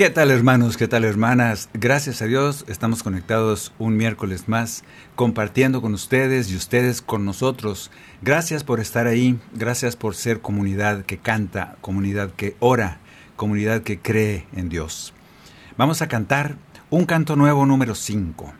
[0.00, 0.78] ¿Qué tal hermanos?
[0.78, 1.68] ¿Qué tal hermanas?
[1.74, 4.82] Gracias a Dios estamos conectados un miércoles más
[5.14, 7.90] compartiendo con ustedes y ustedes con nosotros.
[8.22, 13.00] Gracias por estar ahí, gracias por ser comunidad que canta, comunidad que ora,
[13.36, 15.12] comunidad que cree en Dios.
[15.76, 16.56] Vamos a cantar
[16.88, 18.54] un canto nuevo número 5.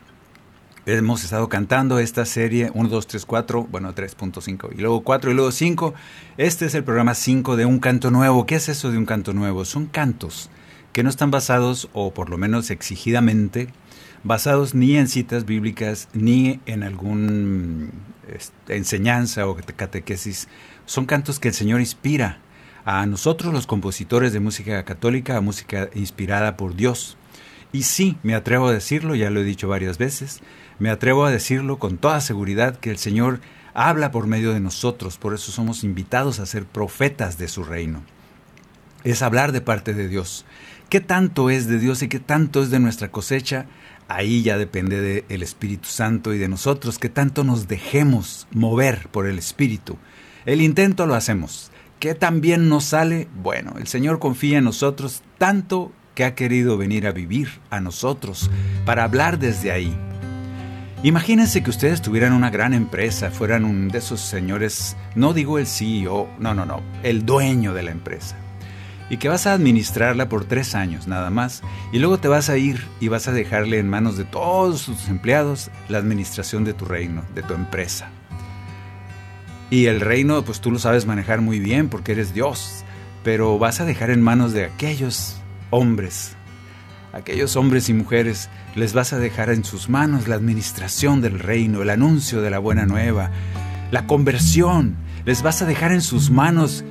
[0.85, 5.33] Hemos estado cantando esta serie 1, 2, 3, 4, bueno 3.5 y luego 4 y
[5.33, 5.95] luego 5.
[6.37, 8.45] Este es el programa 5 de un canto nuevo.
[8.45, 9.65] ¿Qué es eso de un canto nuevo?
[9.65, 10.51] Son cantos
[10.93, 13.69] que no están basados, o por lo menos exigidamente,
[14.23, 17.91] basados ni en citas bíblicas ni en algún
[18.27, 20.47] este, enseñanza o catequesis.
[20.85, 22.39] Son cantos que el Señor inspira
[22.85, 27.17] a nosotros los compositores de música católica, a música inspirada por Dios.
[27.71, 30.41] Y sí, me atrevo a decirlo, ya lo he dicho varias veces,
[30.79, 33.39] me atrevo a decirlo con toda seguridad que el Señor
[33.73, 38.03] habla por medio de nosotros, por eso somos invitados a ser profetas de su reino.
[39.03, 40.45] Es hablar de parte de Dios.
[40.91, 43.65] ¿Qué tanto es de Dios y qué tanto es de nuestra cosecha?
[44.09, 49.25] Ahí ya depende del Espíritu Santo y de nosotros, que tanto nos dejemos mover por
[49.25, 49.97] el Espíritu.
[50.45, 51.71] El intento lo hacemos.
[52.01, 53.29] ¿Qué también nos sale?
[53.41, 58.51] Bueno, el Señor confía en nosotros tanto que ha querido venir a vivir a nosotros
[58.83, 59.97] para hablar desde ahí.
[61.03, 65.67] Imagínense que ustedes tuvieran una gran empresa, fueran un de esos señores, no digo el
[65.67, 68.40] CEO, no, no, no, el dueño de la empresa.
[69.11, 72.57] Y que vas a administrarla por tres años nada más, y luego te vas a
[72.57, 76.85] ir y vas a dejarle en manos de todos sus empleados la administración de tu
[76.85, 78.09] reino, de tu empresa.
[79.69, 82.85] Y el reino, pues tú lo sabes manejar muy bien porque eres Dios,
[83.21, 85.35] pero vas a dejar en manos de aquellos
[85.71, 86.37] hombres,
[87.11, 91.81] aquellos hombres y mujeres, les vas a dejar en sus manos la administración del reino,
[91.81, 93.29] el anuncio de la buena nueva,
[93.91, 94.95] la conversión,
[95.25, 96.85] les vas a dejar en sus manos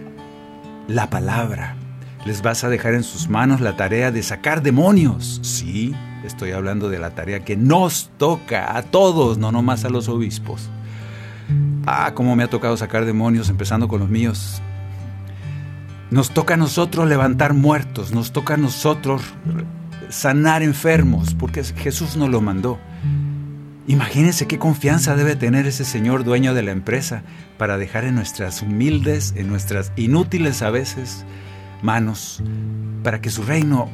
[0.87, 1.77] la palabra,
[2.25, 5.41] les vas a dejar en sus manos la tarea de sacar demonios.
[5.43, 5.95] Sí,
[6.25, 10.69] estoy hablando de la tarea que nos toca a todos, no nomás a los obispos.
[11.87, 14.61] Ah, cómo me ha tocado sacar demonios, empezando con los míos.
[16.11, 19.23] Nos toca a nosotros levantar muertos, nos toca a nosotros
[20.11, 22.79] sanar enfermos, porque Jesús nos lo mandó.
[23.87, 27.23] Imagínense qué confianza debe tener ese señor dueño de la empresa
[27.59, 31.25] para dejar en nuestras humildes, en nuestras inútiles a veces
[31.83, 32.43] manos,
[33.03, 33.89] para que su reino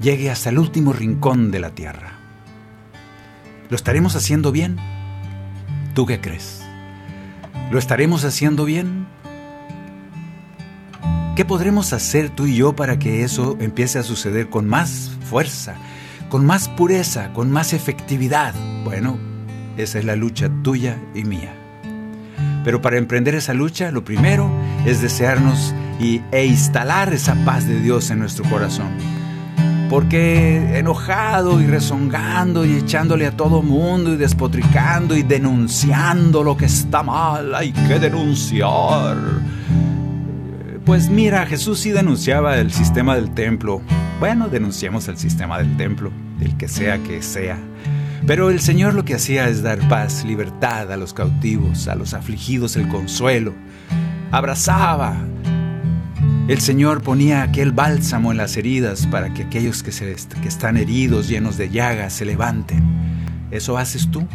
[0.00, 2.18] llegue hasta el último rincón de la tierra.
[3.68, 4.76] ¿Lo estaremos haciendo bien?
[5.94, 6.62] ¿Tú qué crees?
[7.70, 9.06] ¿Lo estaremos haciendo bien?
[11.36, 15.76] ¿Qué podremos hacer tú y yo para que eso empiece a suceder con más fuerza,
[16.28, 18.54] con más pureza, con más efectividad?
[18.84, 19.18] Bueno,
[19.78, 21.54] esa es la lucha tuya y mía.
[22.64, 24.50] Pero para emprender esa lucha, lo primero
[24.84, 28.88] es desearnos e instalar esa paz de Dios en nuestro corazón.
[29.88, 36.64] Porque enojado y rezongando y echándole a todo mundo y despotricando y denunciando lo que
[36.64, 39.16] está mal, hay que denunciar.
[40.84, 43.80] Pues mira, Jesús sí denunciaba el sistema del templo.
[44.18, 46.10] Bueno, denunciamos el sistema del templo,
[46.40, 47.58] el que sea que sea.
[48.26, 52.14] Pero el Señor lo que hacía es dar paz, libertad a los cautivos, a los
[52.14, 53.52] afligidos el consuelo.
[54.32, 55.16] Abrazaba.
[56.48, 60.76] El Señor ponía aquel bálsamo en las heridas para que aquellos que, se, que están
[60.76, 62.82] heridos, llenos de llagas, se levanten.
[63.52, 64.26] ¿Eso haces tú?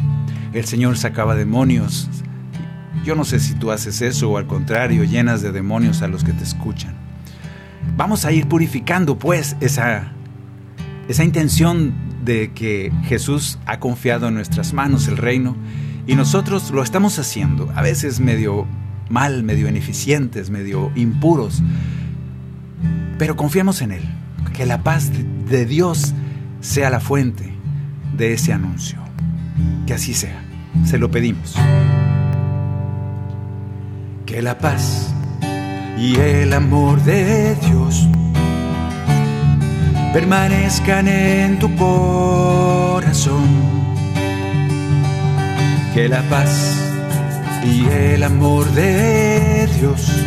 [0.54, 2.10] El Señor sacaba demonios,
[3.04, 6.24] yo no sé si tú haces eso o al contrario, llenas de demonios a los
[6.24, 6.96] que te escuchan.
[7.96, 10.12] Vamos a ir purificando pues esa,
[11.08, 11.94] esa intención
[12.26, 15.56] de que Jesús ha confiado en nuestras manos el reino
[16.06, 18.68] y nosotros lo estamos haciendo, a veces medio
[19.10, 21.64] mal, medio ineficientes, medio impuros,
[23.18, 24.04] pero confiamos en Él,
[24.54, 25.12] que la paz
[25.50, 26.14] de Dios
[26.62, 27.54] sea la fuente
[28.16, 29.00] de ese anuncio.
[29.86, 30.44] Que así sea,
[30.86, 31.56] se lo pedimos
[34.28, 35.08] que la paz
[35.98, 38.08] y el amor de Dios
[40.14, 43.48] permanezcan en tu corazón.
[45.94, 46.78] Que la paz
[47.64, 50.27] y el amor de Dios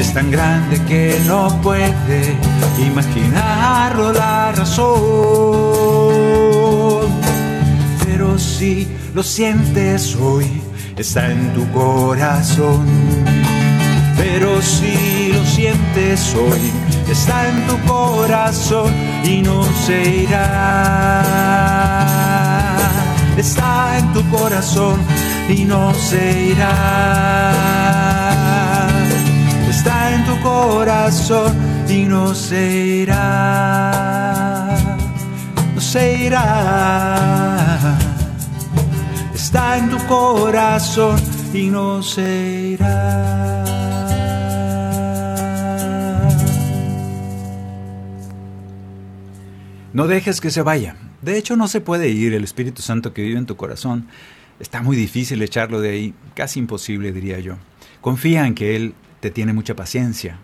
[0.00, 2.36] es tan grande que no puede
[2.78, 4.94] imaginarlo la razón.
[8.04, 10.62] Pero si lo sientes hoy,
[10.96, 12.86] está en tu corazón.
[14.16, 16.72] Pero si lo sientes hoy,
[17.08, 18.92] está en tu corazón
[19.24, 21.22] y no se irá.
[23.36, 25.00] Está en tu corazón
[25.48, 28.23] y no se irá.
[30.44, 31.52] Corazón
[31.88, 34.76] y no se irá.
[35.74, 37.98] No se irá
[39.54, 41.16] está en tu corazón
[41.52, 43.64] y no se irá.
[49.92, 50.96] No dejes que se vaya.
[51.22, 52.34] De hecho, no se puede ir.
[52.34, 54.08] El Espíritu Santo que vive en tu corazón
[54.58, 57.54] está muy difícil echarlo de ahí, casi imposible, diría yo.
[58.00, 60.38] Confía en que Él te tiene mucha paciencia.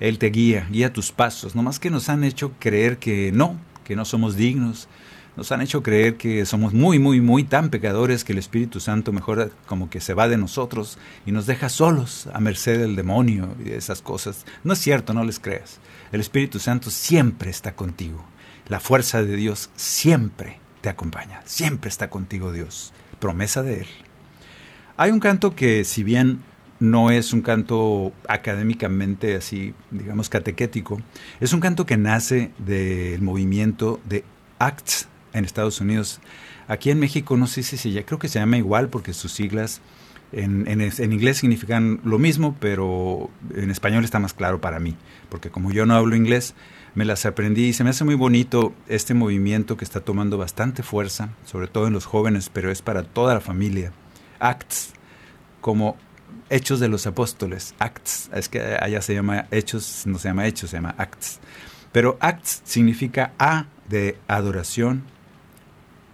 [0.00, 1.54] Él te guía, guía tus pasos.
[1.54, 4.88] No más que nos han hecho creer que no, que no somos dignos,
[5.36, 9.12] nos han hecho creer que somos muy, muy, muy tan pecadores que el Espíritu Santo
[9.12, 13.54] mejor como que se va de nosotros y nos deja solos a merced del demonio
[13.60, 14.44] y de esas cosas.
[14.64, 15.78] No es cierto, no les creas.
[16.10, 18.24] El Espíritu Santo siempre está contigo.
[18.66, 21.40] La fuerza de Dios siempre te acompaña.
[21.44, 22.92] Siempre está contigo Dios.
[23.20, 23.88] Promesa de Él.
[24.96, 26.42] Hay un canto que si bien
[26.90, 31.00] no es un canto académicamente así, digamos, catequético,
[31.40, 34.24] es un canto que nace del movimiento de
[34.58, 36.20] Acts en Estados Unidos.
[36.68, 39.80] Aquí en México no sé si ya creo que se llama igual porque sus siglas
[40.32, 44.96] en, en, inglés significan lo mismo, pero en español está más claro para mí,
[45.28, 46.54] porque como yo no hablo inglés,
[46.94, 50.82] me las aprendí y se me hace muy bonito este movimiento que está tomando bastante
[50.82, 53.92] fuerza, sobre todo en los jóvenes, pero es para toda la familia.
[54.40, 54.92] Acts,
[55.60, 55.96] como
[56.54, 60.70] Hechos de los Apóstoles, Acts, es que allá se llama Hechos, no se llama Hechos,
[60.70, 61.40] se llama Acts.
[61.90, 65.04] Pero Acts significa A de adoración,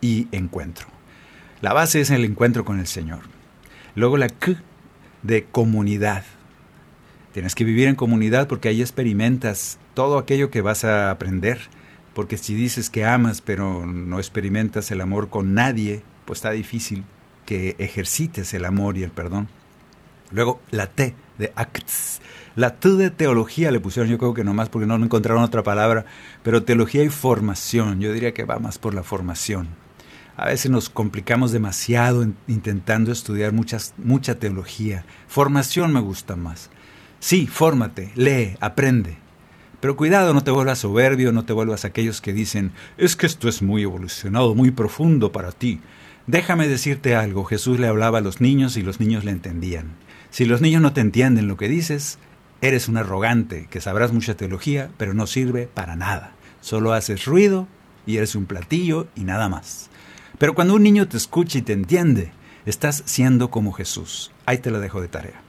[0.00, 0.86] y encuentro.
[1.60, 3.20] La base es el encuentro con el Señor.
[3.94, 4.62] Luego la K
[5.22, 6.24] de comunidad.
[7.32, 11.60] Tienes que vivir en comunidad porque ahí experimentas todo aquello que vas a aprender.
[12.14, 17.04] Porque si dices que amas pero no experimentas el amor con nadie, pues está difícil
[17.46, 19.48] que ejercites el amor y el perdón.
[20.30, 22.20] Luego la T de acts.
[22.56, 26.04] La T de teología le pusieron, yo creo que nomás porque no encontraron otra palabra,
[26.42, 28.00] pero teología y formación.
[28.00, 29.68] Yo diría que va más por la formación.
[30.36, 35.04] A veces nos complicamos demasiado intentando estudiar muchas, mucha teología.
[35.28, 36.70] Formación me gusta más.
[37.18, 39.18] Sí, fórmate, lee, aprende.
[39.80, 43.48] Pero cuidado, no te vuelvas soberbio, no te vuelvas aquellos que dicen, es que esto
[43.48, 45.80] es muy evolucionado, muy profundo para ti.
[46.30, 49.96] Déjame decirte algo, Jesús le hablaba a los niños y los niños le entendían.
[50.30, 52.20] Si los niños no te entienden lo que dices,
[52.60, 56.34] eres un arrogante, que sabrás mucha teología, pero no sirve para nada.
[56.60, 57.66] Solo haces ruido
[58.06, 59.90] y eres un platillo y nada más.
[60.38, 62.30] Pero cuando un niño te escucha y te entiende,
[62.64, 64.30] estás siendo como Jesús.
[64.46, 65.42] Ahí te lo dejo de tarea.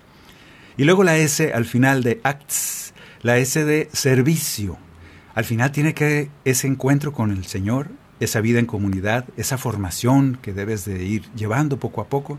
[0.77, 4.79] Y luego la S al final de acts, la S de servicio.
[5.35, 10.37] Al final tiene que ese encuentro con el Señor, esa vida en comunidad, esa formación
[10.41, 12.37] que debes de ir llevando poco a poco,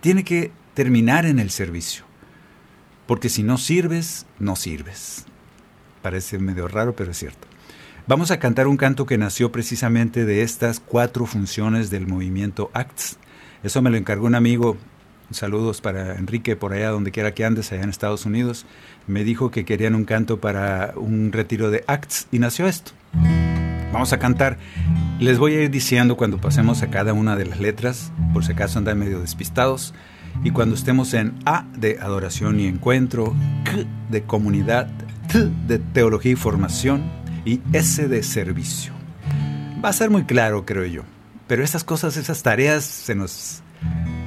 [0.00, 2.04] tiene que terminar en el servicio.
[3.06, 5.26] Porque si no sirves, no sirves.
[6.02, 7.46] Parece medio raro, pero es cierto.
[8.06, 13.18] Vamos a cantar un canto que nació precisamente de estas cuatro funciones del movimiento ACTS.
[13.62, 14.78] Eso me lo encargó un amigo.
[15.30, 18.64] Saludos para Enrique por allá, donde quiera que andes, allá en Estados Unidos.
[19.06, 22.92] Me dijo que querían un canto para un retiro de ACTS y nació esto.
[23.92, 24.58] Vamos a cantar.
[25.18, 28.52] Les voy a ir diciendo cuando pasemos a cada una de las letras, por si
[28.52, 29.94] acaso andan medio despistados.
[30.44, 33.72] Y cuando estemos en A de adoración y encuentro, K
[34.10, 34.88] de comunidad,
[35.32, 37.02] T de teología y formación,
[37.44, 38.92] y S de servicio.
[39.82, 41.02] Va a ser muy claro, creo yo.
[41.46, 43.62] Pero esas cosas, esas tareas se nos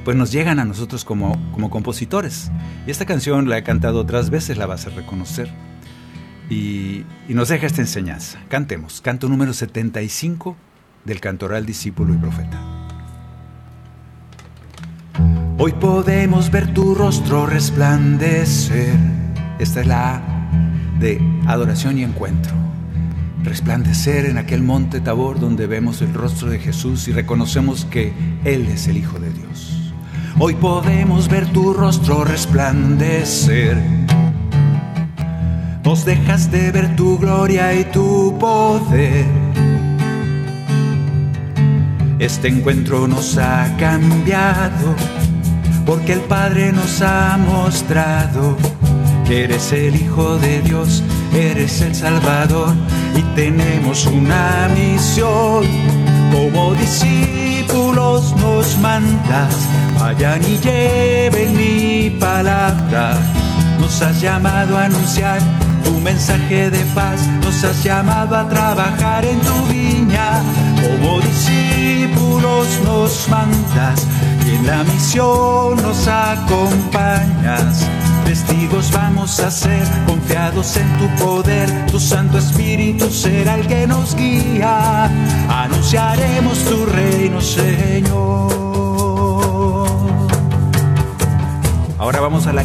[0.04, 2.50] pues nos llegan a nosotros como, como compositores.
[2.86, 5.48] Y esta canción la he cantado otras veces, la vas a reconocer.
[6.52, 8.38] Y, nos deja esta enseñanza.
[8.48, 10.54] Cantemos, canto número 75
[11.04, 12.60] del cantoral discípulo y profeta.
[15.56, 18.94] Hoy podemos ver tu rostro resplandecer.
[19.58, 20.22] Esta es la A
[21.00, 22.52] de adoración y encuentro.
[23.42, 28.12] Resplandecer en aquel monte Tabor donde vemos el rostro de Jesús y reconocemos que
[28.44, 29.92] Él es el Hijo de Dios.
[30.38, 34.01] Hoy podemos ver tu rostro resplandecer.
[35.84, 39.26] Nos dejas de ver tu gloria y tu poder.
[42.18, 44.94] Este encuentro nos ha cambiado
[45.84, 48.56] porque el Padre nos ha mostrado
[49.26, 51.02] que eres el Hijo de Dios,
[51.34, 52.74] eres el Salvador
[53.16, 55.64] y tenemos una misión.
[56.32, 59.54] Como discípulos nos mandas,
[59.98, 63.18] vayan y lleven mi palabra.
[63.80, 65.40] Nos has llamado a anunciar
[65.84, 70.42] tu mensaje de paz, nos has llamado a trabajar en tu viña.
[70.80, 74.06] Como discípulos nos mandas
[74.46, 77.86] y en la misión nos acompañas.
[78.24, 84.14] Testigos vamos a ser, confiados en tu poder, tu Santo Espíritu será el que nos
[84.14, 85.10] guía.
[85.48, 88.52] Anunciaremos tu reino, Señor.
[91.98, 92.64] Ahora vamos a la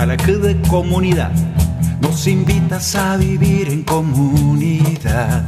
[0.00, 1.30] a la K de comunidad.
[2.00, 5.44] Nos invitas a vivir en comunidad.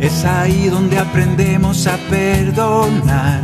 [0.00, 3.42] Es ahí donde aprendemos a perdonar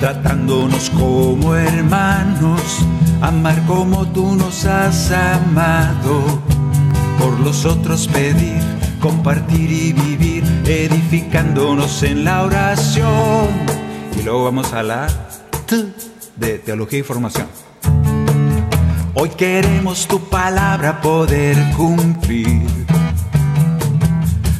[0.00, 2.60] tratándonos como hermanos,
[3.22, 6.42] amar como tú nos has amado,
[7.18, 8.60] por los otros pedir,
[9.00, 13.48] compartir y vivir, edificándonos en la oración.
[14.18, 15.29] Y luego vamos a la
[16.36, 17.46] de teología y formación.
[19.14, 22.68] Hoy queremos tu palabra poder cumplir.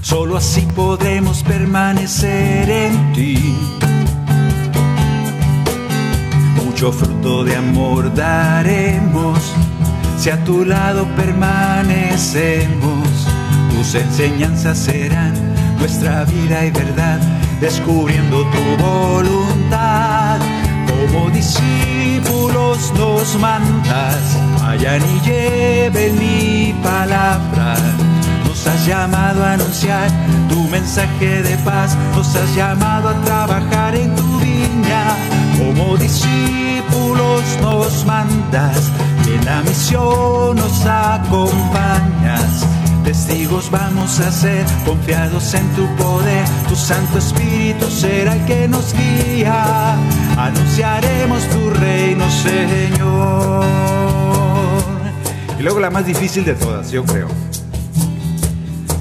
[0.02, 3.56] Solo así podremos permanecer en ti
[6.90, 9.38] fruto de amor daremos,
[10.18, 13.06] si a tu lado permanecemos,
[13.70, 15.34] tus enseñanzas serán
[15.78, 17.20] nuestra vida y verdad,
[17.60, 20.59] descubriendo tu voluntad.
[21.12, 27.76] Como discípulos nos mandas, vayan y lleven mi palabra.
[28.46, 30.08] Nos has llamado a anunciar
[30.48, 35.16] tu mensaje de paz, nos has llamado a trabajar en tu viña
[35.58, 38.90] como discípulos nos mandas
[39.34, 42.66] en la misión nos acompañas.
[43.10, 48.94] Testigos vamos a ser, confiados en tu poder, tu Santo Espíritu será el que nos
[48.94, 49.96] guía.
[50.38, 53.64] Anunciaremos tu reino, Señor.
[55.58, 57.26] Y luego la más difícil de todas, yo creo.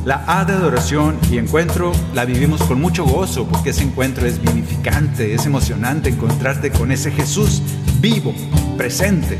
[0.06, 4.42] La A de adoración y encuentro la vivimos con mucho gozo porque ese encuentro es
[4.42, 7.62] vivificante, es emocionante encontrarte con ese Jesús
[8.02, 8.34] vivo,
[8.76, 9.38] presente.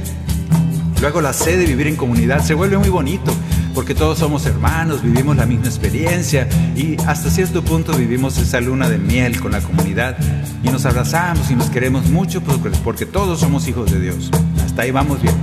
[1.02, 3.34] Luego la C de vivir en comunidad se vuelve muy bonito
[3.74, 8.90] porque todos somos hermanos, vivimos la misma experiencia y hasta cierto punto vivimos esa luna
[8.90, 10.18] de miel con la comunidad
[10.64, 14.30] y nos abrazamos y nos queremos mucho porque todos somos hijos de Dios.
[14.66, 15.36] Hasta ahí vamos bien.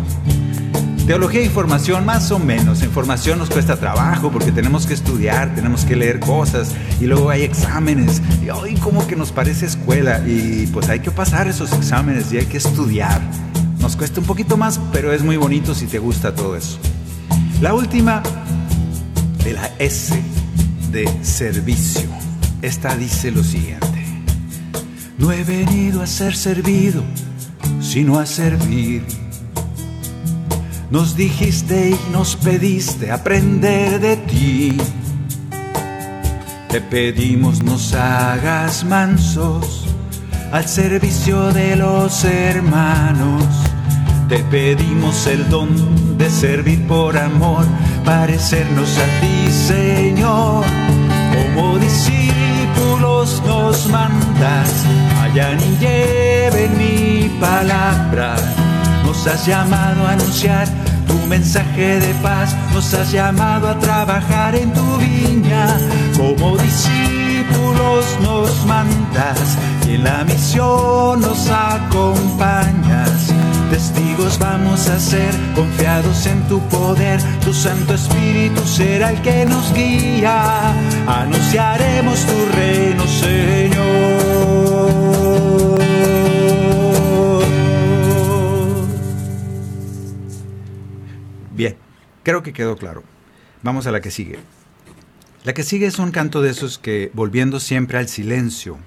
[1.06, 2.82] Teología e información, más o menos.
[2.82, 7.42] Información nos cuesta trabajo porque tenemos que estudiar, tenemos que leer cosas y luego hay
[7.42, 8.20] exámenes.
[8.44, 12.38] Y hoy como que nos parece escuela y pues hay que pasar esos exámenes y
[12.38, 13.20] hay que estudiar.
[13.78, 16.76] Nos cuesta un poquito más, pero es muy bonito si te gusta todo eso.
[17.60, 18.22] La última
[19.44, 20.14] de la S
[20.90, 22.08] de servicio.
[22.62, 23.86] Esta dice lo siguiente.
[25.18, 27.02] No he venido a ser servido,
[27.80, 29.02] sino a servir
[30.90, 34.76] nos dijiste y nos pediste aprender de ti.
[36.68, 39.84] Te pedimos nos hagas mansos
[40.52, 43.65] al servicio de los hermanos.
[44.28, 47.64] Te pedimos el don de servir por amor,
[48.04, 50.64] parecernos a ti, Señor.
[51.34, 54.84] Como discípulos nos mandas,
[55.18, 58.36] vayan y lleven mi palabra
[59.06, 60.66] nos has llamado a anunciar
[61.06, 65.78] tu mensaje de paz, nos has llamado a trabajar en tu viña.
[66.16, 69.56] Como discípulos nos mandas
[69.88, 73.32] y en la misión nos acompañas.
[73.70, 79.72] Testigos vamos a ser, confiados en tu poder, tu Santo Espíritu será el que nos
[79.74, 80.72] guía.
[81.06, 84.16] Anunciaremos tu reino, Señor.
[92.26, 93.04] Creo que quedó claro.
[93.62, 94.40] Vamos a la que sigue.
[95.44, 98.78] La que sigue es un canto de esos que, volviendo siempre al silencio,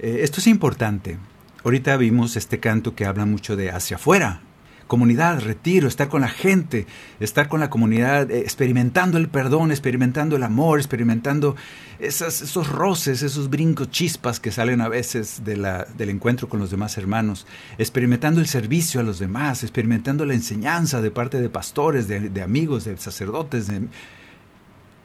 [0.00, 1.18] Eh, esto es importante.
[1.64, 4.42] Ahorita vimos este canto que habla mucho de hacia afuera,
[4.88, 6.86] comunidad, retiro, estar con la gente,
[7.20, 11.56] estar con la comunidad, eh, experimentando el perdón, experimentando el amor, experimentando
[11.98, 16.96] esos roces, esos brincos, chispas que salen a veces de del encuentro con los demás
[16.96, 17.46] hermanos,
[17.76, 22.42] experimentando el servicio a los demás, experimentando la enseñanza de parte de pastores, de, de
[22.42, 23.68] amigos, de sacerdotes.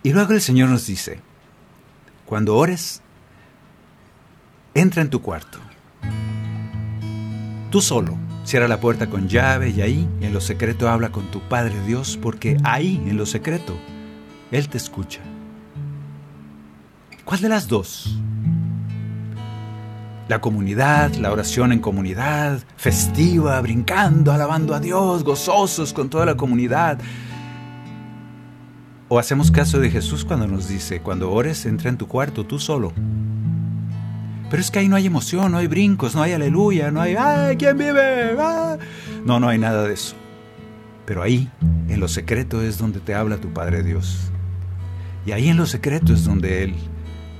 [0.03, 1.19] Y luego el Señor nos dice,
[2.25, 3.01] cuando ores,
[4.75, 5.59] entra en tu cuarto,
[7.73, 11.39] tú solo Cierra la puerta con llave y ahí, en lo secreto, habla con tu
[11.39, 13.73] Padre Dios, porque ahí, en lo secreto,
[14.51, 15.21] Él te escucha.
[17.23, 18.19] ¿Cuál de las dos?
[20.27, 26.35] La comunidad, la oración en comunidad, festiva, brincando, alabando a Dios, gozosos con toda la
[26.35, 26.99] comunidad.
[29.07, 32.59] ¿O hacemos caso de Jesús cuando nos dice, cuando ores, entra en tu cuarto tú
[32.59, 32.91] solo
[34.53, 37.15] pero es que ahí no hay emoción, no hay brincos, no hay aleluya, no hay
[37.17, 38.35] ¡ay, quién vive!
[38.37, 38.77] ¡Ah!
[39.25, 40.15] No, no hay nada de eso.
[41.07, 41.49] Pero ahí,
[41.89, 44.29] en lo secreto, es donde te habla tu Padre Dios.
[45.25, 46.75] Y ahí en lo secreto es donde Él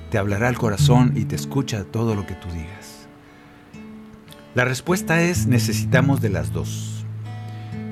[0.10, 3.08] te hablará al corazón y te escucha todo lo que tú digas.
[4.55, 7.05] La respuesta es necesitamos de las dos.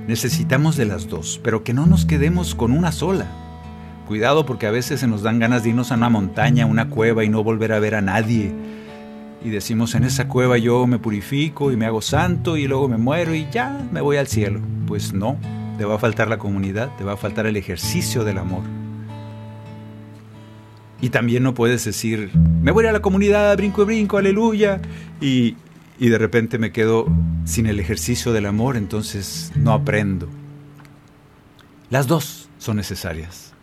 [0.07, 3.27] Necesitamos de las dos, pero que no nos quedemos con una sola.
[4.07, 6.89] Cuidado porque a veces se nos dan ganas de irnos a una montaña, a una
[6.89, 8.80] cueva y no volver a ver a nadie
[9.43, 12.97] y decimos en esa cueva yo me purifico y me hago santo y luego me
[12.97, 14.61] muero y ya me voy al cielo.
[14.87, 15.37] Pues no,
[15.77, 18.63] te va a faltar la comunidad, te va a faltar el ejercicio del amor.
[21.01, 24.79] Y también no puedes decir, me voy a la comunidad, brinco y brinco, aleluya,
[25.19, 25.55] y,
[25.99, 27.07] y de repente me quedo
[27.45, 30.29] sin el ejercicio del amor, entonces no aprendo.
[31.89, 33.53] Las dos son necesarias.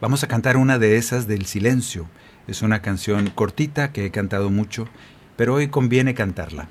[0.00, 2.06] Vamos a cantar una de esas del silencio
[2.50, 4.88] es una canción cortita que he cantado mucho,
[5.36, 6.66] pero hoy conviene cantarla.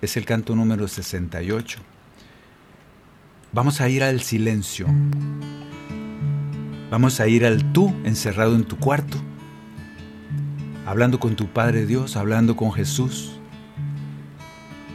[0.00, 1.80] Es el canto número 68.
[3.52, 4.86] Vamos a ir al silencio.
[6.90, 9.18] Vamos a ir al tú encerrado en tu cuarto,
[10.86, 13.38] hablando con tu Padre Dios, hablando con Jesús,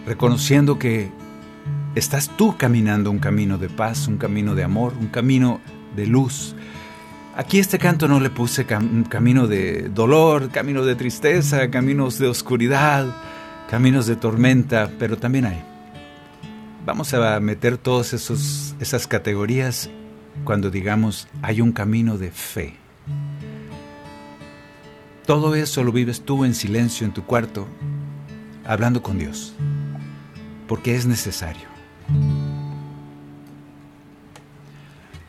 [0.08, 1.12] reconociendo que
[1.93, 5.62] estás tú caminando un camino de paz, un camino de amor, un camino
[5.96, 6.56] de luz,
[7.36, 13.08] Aquí este canto no le puse camino de dolor, camino de tristeza, caminos de oscuridad,
[13.69, 15.63] caminos de tormenta, pero también hay.
[16.86, 19.89] Vamos a meter todas esas categorías
[20.43, 22.76] cuando digamos hay un camino de fe.
[25.26, 27.67] Todo eso lo vives tú en silencio en tu cuarto,
[28.63, 29.56] hablando con Dios,
[30.67, 31.67] porque es necesario.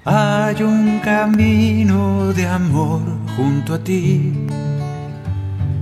[0.06, 3.00] Hay un camino de amor
[3.38, 4.34] junto a ti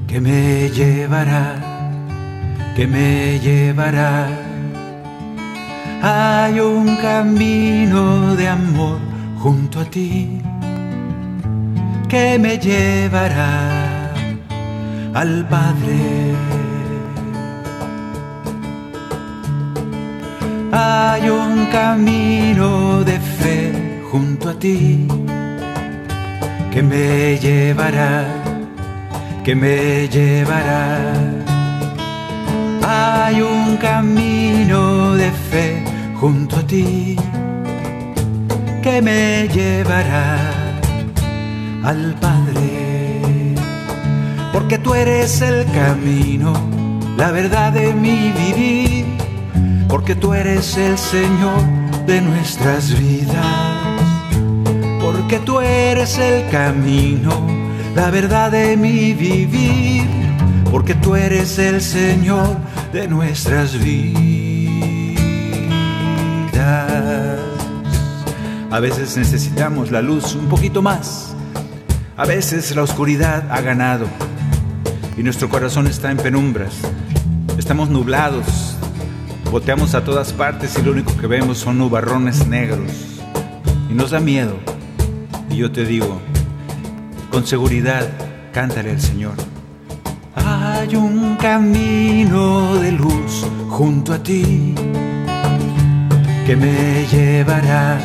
[0.07, 1.57] que me llevará,
[2.77, 4.29] que me llevará.
[6.03, 9.01] Hay un camino de amor
[9.41, 10.41] junto a ti
[12.09, 14.13] que me llevará
[15.15, 16.37] al Padre.
[20.71, 23.82] Hay un camino de fe
[24.13, 25.09] junto a ti,
[26.71, 28.27] que me llevará,
[29.43, 31.15] que me llevará.
[32.87, 35.83] Hay un camino de fe
[36.21, 37.17] junto a ti,
[38.83, 40.37] que me llevará
[41.83, 43.55] al Padre,
[44.53, 46.53] porque tú eres el camino,
[47.17, 49.07] la verdad de mi vivir,
[49.89, 51.63] porque tú eres el Señor
[52.07, 53.72] de nuestras vidas
[55.33, 57.31] porque tú eres el camino,
[57.95, 60.05] la verdad de mi vivir,
[60.71, 62.55] porque tú eres el Señor
[62.93, 64.29] de nuestras vidas.
[68.71, 71.35] A veces necesitamos la luz un poquito más,
[72.19, 74.05] a veces la oscuridad ha ganado
[75.17, 76.75] y nuestro corazón está en penumbras,
[77.57, 78.77] estamos nublados,
[79.51, 82.93] boteamos a todas partes y lo único que vemos son nubarrones negros.
[83.89, 84.72] Y nos da miedo
[85.53, 86.19] y yo te digo,
[87.31, 88.09] con seguridad,
[88.53, 89.35] cántale al Señor.
[90.35, 94.75] Hay un camino de luz junto a ti
[96.47, 98.01] que me llevará,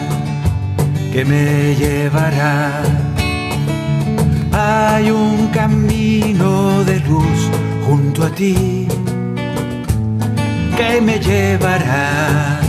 [1.14, 2.82] que me llevará.
[4.52, 7.50] Hay un camino de luz
[7.88, 8.88] junto a ti
[10.76, 12.67] que me llevará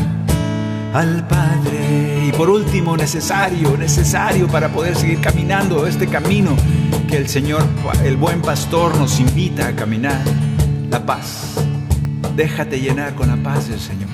[0.95, 2.27] al Padre.
[2.29, 6.57] Y por último, necesario, necesario para poder seguir caminando este camino
[7.09, 7.65] que el Señor,
[8.05, 10.23] el buen pastor, nos invita a caminar.
[10.91, 11.55] la paz.
[12.35, 14.09] Déjate llenar con la paz del Señor.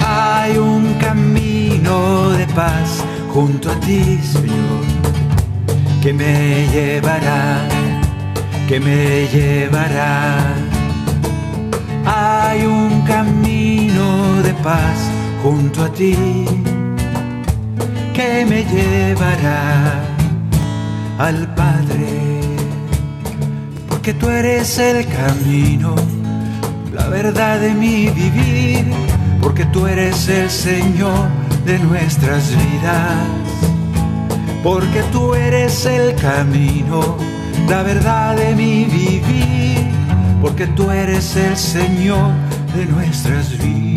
[0.00, 4.84] Hay un camino de paz junto a ti, Señor,
[6.02, 7.66] que me llevará,
[8.68, 10.54] que me llevará.
[12.04, 13.51] Hay un camino
[14.42, 14.98] de paz
[15.42, 16.16] junto a ti
[18.12, 20.00] que me llevará
[21.18, 22.40] al Padre,
[23.88, 25.94] porque tú eres el camino,
[26.92, 28.84] la verdad de mi vivir,
[29.40, 31.28] porque tú eres el Señor
[31.64, 33.16] de nuestras vidas,
[34.62, 37.16] porque tú eres el camino,
[37.68, 39.86] la verdad de mi vivir,
[40.40, 42.32] porque tú eres el Señor
[42.74, 43.91] de nuestras vidas.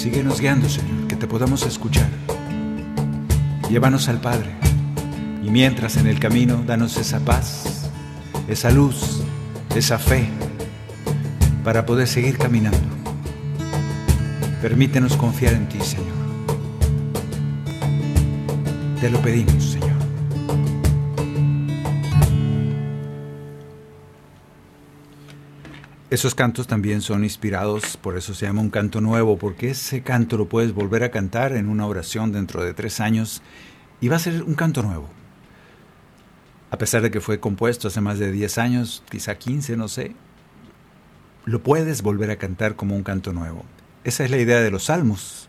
[0.00, 2.08] Síguenos guiando, Señor, que te podamos escuchar.
[3.68, 4.48] Llévanos al Padre.
[5.44, 7.90] Y mientras en el camino, danos esa paz,
[8.48, 9.20] esa luz,
[9.74, 10.26] esa fe,
[11.62, 12.78] para poder seguir caminando.
[14.62, 16.06] Permítenos confiar en ti, Señor.
[19.02, 19.69] Te lo pedimos,
[26.10, 30.36] Esos cantos también son inspirados, por eso se llama un canto nuevo, porque ese canto
[30.36, 33.42] lo puedes volver a cantar en una oración dentro de tres años
[34.00, 35.08] y va a ser un canto nuevo.
[36.72, 40.16] A pesar de que fue compuesto hace más de 10 años, quizá 15, no sé,
[41.44, 43.64] lo puedes volver a cantar como un canto nuevo.
[44.02, 45.48] Esa es la idea de los salmos.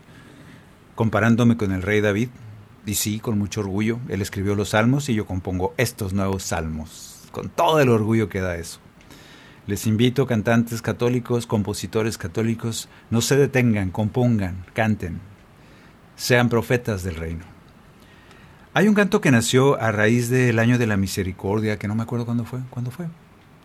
[0.94, 2.28] Comparándome con el rey David,
[2.86, 7.28] y sí, con mucho orgullo, él escribió los salmos y yo compongo estos nuevos salmos,
[7.32, 8.78] con todo el orgullo que da eso.
[9.66, 15.20] Les invito, cantantes católicos, compositores católicos, no se detengan, compongan, canten,
[16.16, 17.44] sean profetas del reino.
[18.74, 22.02] Hay un canto que nació a raíz del año de la misericordia, que no me
[22.02, 22.60] acuerdo cuándo fue.
[22.70, 23.06] ¿Cuándo fue?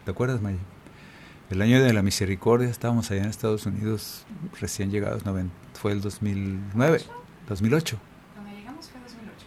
[0.05, 0.57] ¿Te acuerdas, Maya?
[1.49, 4.25] El año de la misericordia, estábamos allá en Estados Unidos,
[4.59, 5.23] recién llegados,
[5.73, 7.01] fue el 2009,
[7.47, 7.97] 2008.
[8.35, 9.45] Cuando llegamos fue 2008.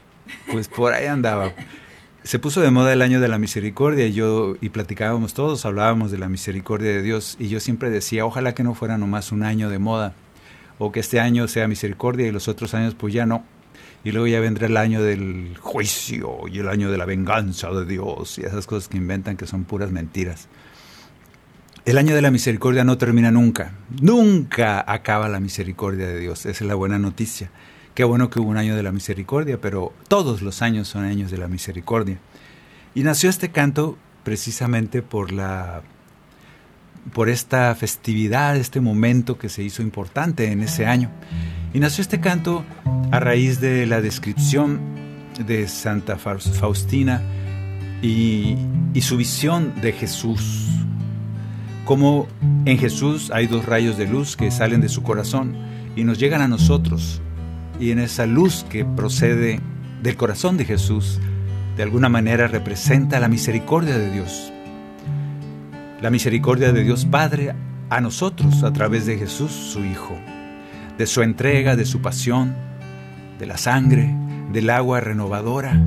[0.50, 1.52] Pues por ahí andaba
[2.22, 6.10] se puso de moda el año de la misericordia y yo y platicábamos todos, hablábamos
[6.10, 9.42] de la misericordia de Dios y yo siempre decía, ojalá que no fuera nomás un
[9.42, 10.14] año de moda
[10.78, 13.44] o que este año sea misericordia y los otros años pues ya no.
[14.02, 17.84] Y luego ya vendrá el año del juicio y el año de la venganza de
[17.84, 20.48] Dios y esas cosas que inventan que son puras mentiras.
[21.84, 26.64] El año de la misericordia no termina nunca, nunca acaba la misericordia de Dios, esa
[26.64, 27.50] es la buena noticia.
[28.00, 31.30] Qué bueno que hubo un año de la misericordia, pero todos los años son años
[31.30, 32.18] de la misericordia.
[32.94, 35.82] Y nació este canto precisamente por la
[37.12, 41.10] por esta festividad, este momento que se hizo importante en ese año.
[41.74, 42.64] Y nació este canto
[43.10, 44.80] a raíz de la descripción
[45.46, 47.20] de Santa Faustina
[48.00, 48.56] y,
[48.94, 50.70] y su visión de Jesús.
[51.84, 52.28] Como
[52.64, 55.54] en Jesús hay dos rayos de luz que salen de su corazón
[55.96, 57.20] y nos llegan a nosotros
[57.80, 59.58] y en esa luz que procede
[60.02, 61.18] del corazón de Jesús,
[61.76, 64.52] de alguna manera representa la misericordia de Dios.
[66.02, 67.54] La misericordia de Dios Padre
[67.88, 70.14] a nosotros a través de Jesús, su Hijo,
[70.98, 72.54] de su entrega, de su pasión,
[73.38, 74.14] de la sangre,
[74.52, 75.82] del agua renovadora.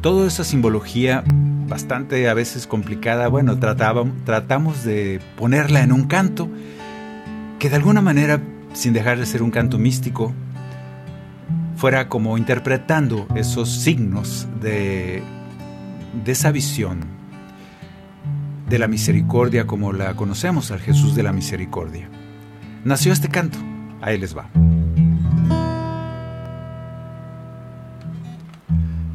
[0.00, 1.22] Toda esa simbología
[1.68, 6.48] bastante a veces complicada, bueno, tratamos de ponerla en un canto
[7.60, 8.40] que de alguna manera,
[8.72, 10.32] sin dejar de ser un canto místico,
[11.78, 15.22] fuera como interpretando esos signos de,
[16.24, 17.04] de esa visión
[18.68, 22.10] de la misericordia como la conocemos al Jesús de la misericordia.
[22.84, 23.58] Nació este canto,
[24.02, 24.50] ahí les va.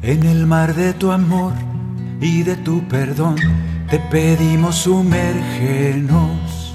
[0.00, 1.52] En el mar de tu amor
[2.18, 3.36] y de tu perdón
[3.90, 6.74] te pedimos sumergenos,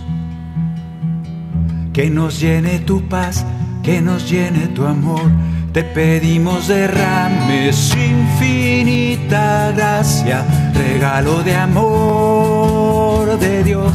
[1.94, 3.44] que nos llene tu paz,
[3.82, 5.32] que nos llene tu amor
[5.74, 13.94] te pedimos derrames infinita gracia, regalo de amor de Dios.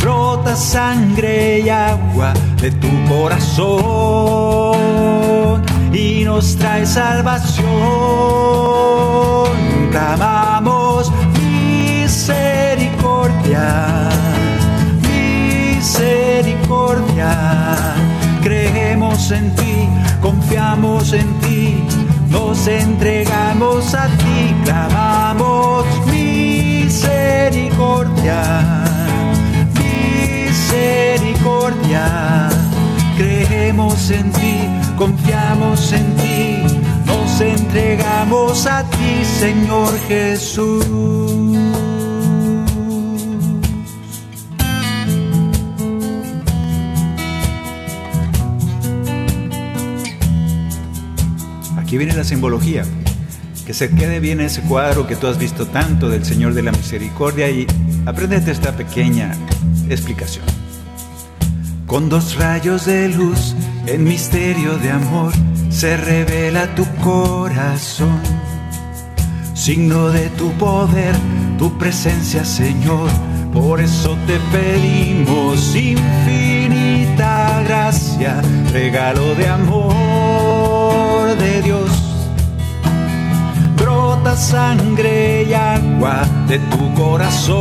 [0.00, 3.62] Brota sangre y agua de tu corazón
[5.92, 7.68] y nos trae salvación.
[9.90, 14.08] Clamamos misericordia,
[15.02, 17.92] misericordia
[18.42, 18.81] creemos
[19.30, 19.88] en ti,
[20.20, 21.84] confiamos en ti,
[22.28, 28.42] nos entregamos a ti, clamamos misericordia,
[29.78, 32.48] misericordia,
[33.16, 36.64] creemos en ti, confiamos en ti,
[37.06, 41.71] nos entregamos a ti, Señor Jesús.
[51.92, 52.84] Aquí viene la simbología.
[53.66, 56.72] Que se quede bien ese cuadro que tú has visto tanto del Señor de la
[56.72, 57.66] Misericordia y
[58.06, 59.32] aprendete esta pequeña
[59.90, 60.46] explicación.
[61.86, 65.34] Con dos rayos de luz en misterio de amor
[65.68, 68.22] se revela tu corazón.
[69.52, 71.14] Signo de tu poder,
[71.58, 73.10] tu presencia, Señor.
[73.52, 78.40] Por eso te pedimos infinita gracia,
[78.72, 79.91] regalo de amor
[84.36, 87.60] Sangre y agua de tu corazón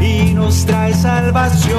[0.00, 1.76] y nos trae salvación.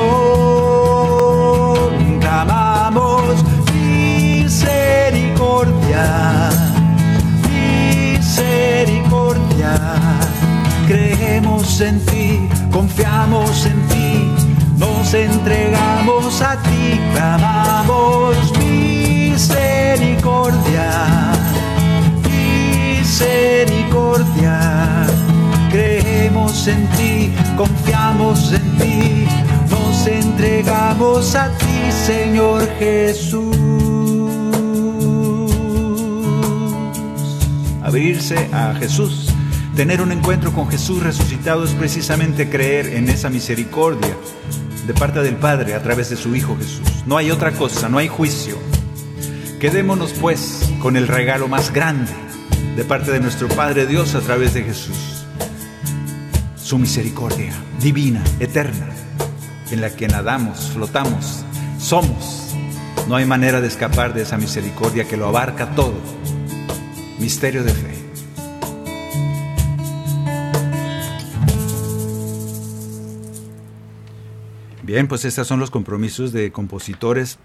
[2.19, 6.49] Clamamos misericordia,
[7.49, 9.79] misericordia.
[10.87, 14.31] Creemos en ti, confiamos en ti,
[14.77, 21.16] nos entregamos a ti, clamamos misericordia,
[23.19, 25.07] misericordia.
[25.71, 29.27] Creemos en ti, confiamos en ti,
[29.69, 33.57] nos entregamos a ti, Señor Jesús.
[37.83, 39.29] Abrirse a Jesús,
[39.75, 44.15] tener un encuentro con Jesús resucitado es precisamente creer en esa misericordia
[44.85, 47.03] de parte del Padre a través de su Hijo Jesús.
[47.07, 48.57] No hay otra cosa, no hay juicio.
[49.59, 52.26] Quedémonos pues con el regalo más grande
[52.77, 55.25] de parte de nuestro Padre Dios a través de Jesús.
[56.55, 58.89] Su misericordia divina, eterna,
[59.71, 61.43] en la que nadamos, flotamos,
[61.79, 62.53] somos.
[63.07, 65.95] No hay manera de escapar de esa misericordia que lo abarca todo.
[67.17, 67.97] Misterio de fe.
[74.83, 77.39] Bien, pues estos son los compromisos de compositores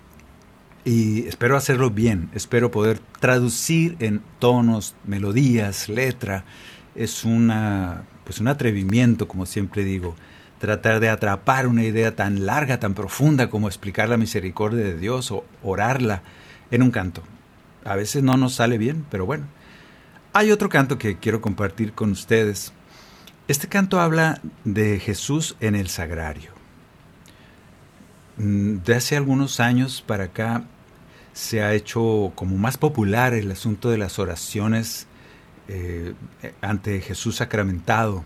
[0.84, 6.44] y espero hacerlo bien, espero poder traducir en tonos, melodías, letra.
[6.94, 10.16] Es una, pues un atrevimiento, como siempre digo,
[10.58, 15.30] tratar de atrapar una idea tan larga, tan profunda como explicar la misericordia de Dios
[15.30, 16.22] o orarla
[16.70, 17.22] en un canto.
[17.84, 19.46] A veces no nos sale bien, pero bueno.
[20.32, 22.72] Hay otro canto que quiero compartir con ustedes.
[23.48, 26.61] Este canto habla de Jesús en el sagrario.
[28.42, 30.64] Mm, de hace algunos años para acá
[31.32, 35.06] se ha hecho como más popular el asunto de las oraciones
[35.68, 36.14] eh,
[36.60, 38.24] ante Jesús sacramentado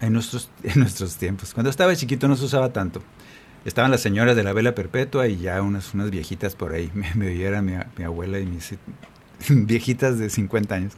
[0.00, 1.54] en nuestros, en nuestros tiempos.
[1.54, 3.02] Cuando estaba chiquito no se usaba tanto.
[3.64, 6.90] Estaban las señoras de la vela perpetua y ya unas, unas viejitas por ahí.
[6.94, 8.74] Me, me mi, mi abuela y mis
[9.48, 10.92] viejitas de 50 años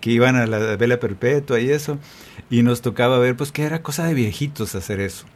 [0.00, 1.98] que iban a la vela perpetua y eso.
[2.48, 5.26] Y nos tocaba ver pues que era cosa de viejitos hacer eso.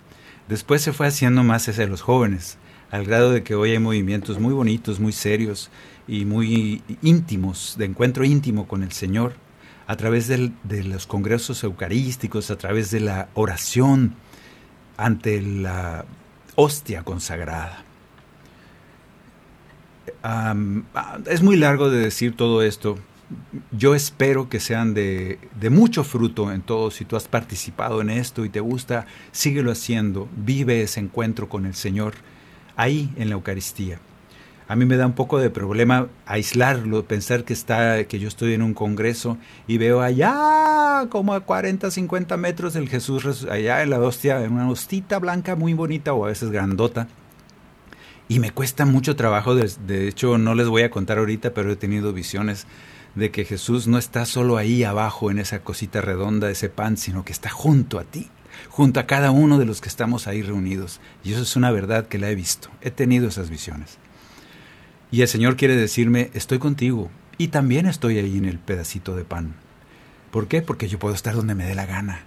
[0.49, 2.59] Después se fue haciendo más hacia los jóvenes,
[2.91, 5.71] al grado de que hoy hay movimientos muy bonitos, muy serios
[6.07, 9.35] y muy íntimos, de encuentro íntimo con el Señor,
[9.87, 14.15] a través de los congresos eucarísticos, a través de la oración
[14.97, 16.05] ante la
[16.55, 17.85] hostia consagrada.
[20.25, 20.85] Um,
[21.27, 22.99] es muy largo de decir todo esto.
[23.71, 25.38] Yo espero que sean de,
[25.71, 26.90] mucho fruto en todo.
[26.90, 30.29] Si tú has participado en esto y te gusta, síguelo haciendo.
[30.37, 32.14] Vive ese encuentro con el Señor
[32.77, 34.01] ahí en la Eucaristía.
[34.68, 38.55] A mí me da un poco de problema aislarlo, pensar que está, que yo estoy
[38.55, 43.90] en un congreso y veo allá como a 40, 50 metros el Jesús allá en
[43.90, 47.09] la hostia, en una hostita blanca muy bonita o a veces grandota.
[48.29, 51.71] Y me cuesta mucho trabajo, de, de hecho no les voy a contar ahorita, pero
[51.71, 52.66] he tenido visiones
[53.14, 57.25] de que Jesús no está solo ahí abajo en esa cosita redonda, ese pan, sino
[57.25, 58.31] que está junto a ti,
[58.68, 61.01] junto a cada uno de los que estamos ahí reunidos.
[61.25, 63.98] Y eso es una verdad que la he visto, he tenido esas visiones.
[65.11, 69.25] Y el Señor quiere decirme, estoy contigo y también estoy ahí en el pedacito de
[69.25, 69.55] pan.
[70.31, 70.62] ¿Por qué?
[70.62, 72.25] Porque yo puedo estar donde me dé la gana.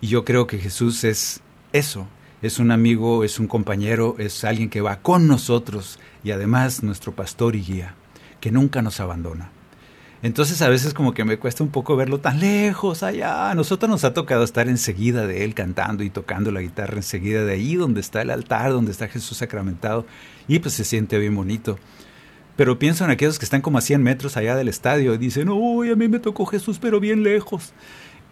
[0.00, 1.40] Y yo creo que Jesús es
[1.72, 2.08] eso,
[2.42, 7.14] es un amigo, es un compañero, es alguien que va con nosotros y además nuestro
[7.14, 7.94] pastor y guía,
[8.40, 9.52] que nunca nos abandona.
[10.22, 13.50] Entonces a veces como que me cuesta un poco verlo tan lejos allá.
[13.50, 17.44] A nosotros nos ha tocado estar enseguida de él cantando y tocando la guitarra enseguida
[17.44, 20.06] de ahí donde está el altar, donde está Jesús sacramentado
[20.46, 21.76] y pues se siente bien bonito.
[22.54, 25.48] Pero pienso en aquellos que están como a 100 metros allá del estadio y dicen,
[25.48, 27.72] uy, a mí me tocó Jesús, pero bien lejos.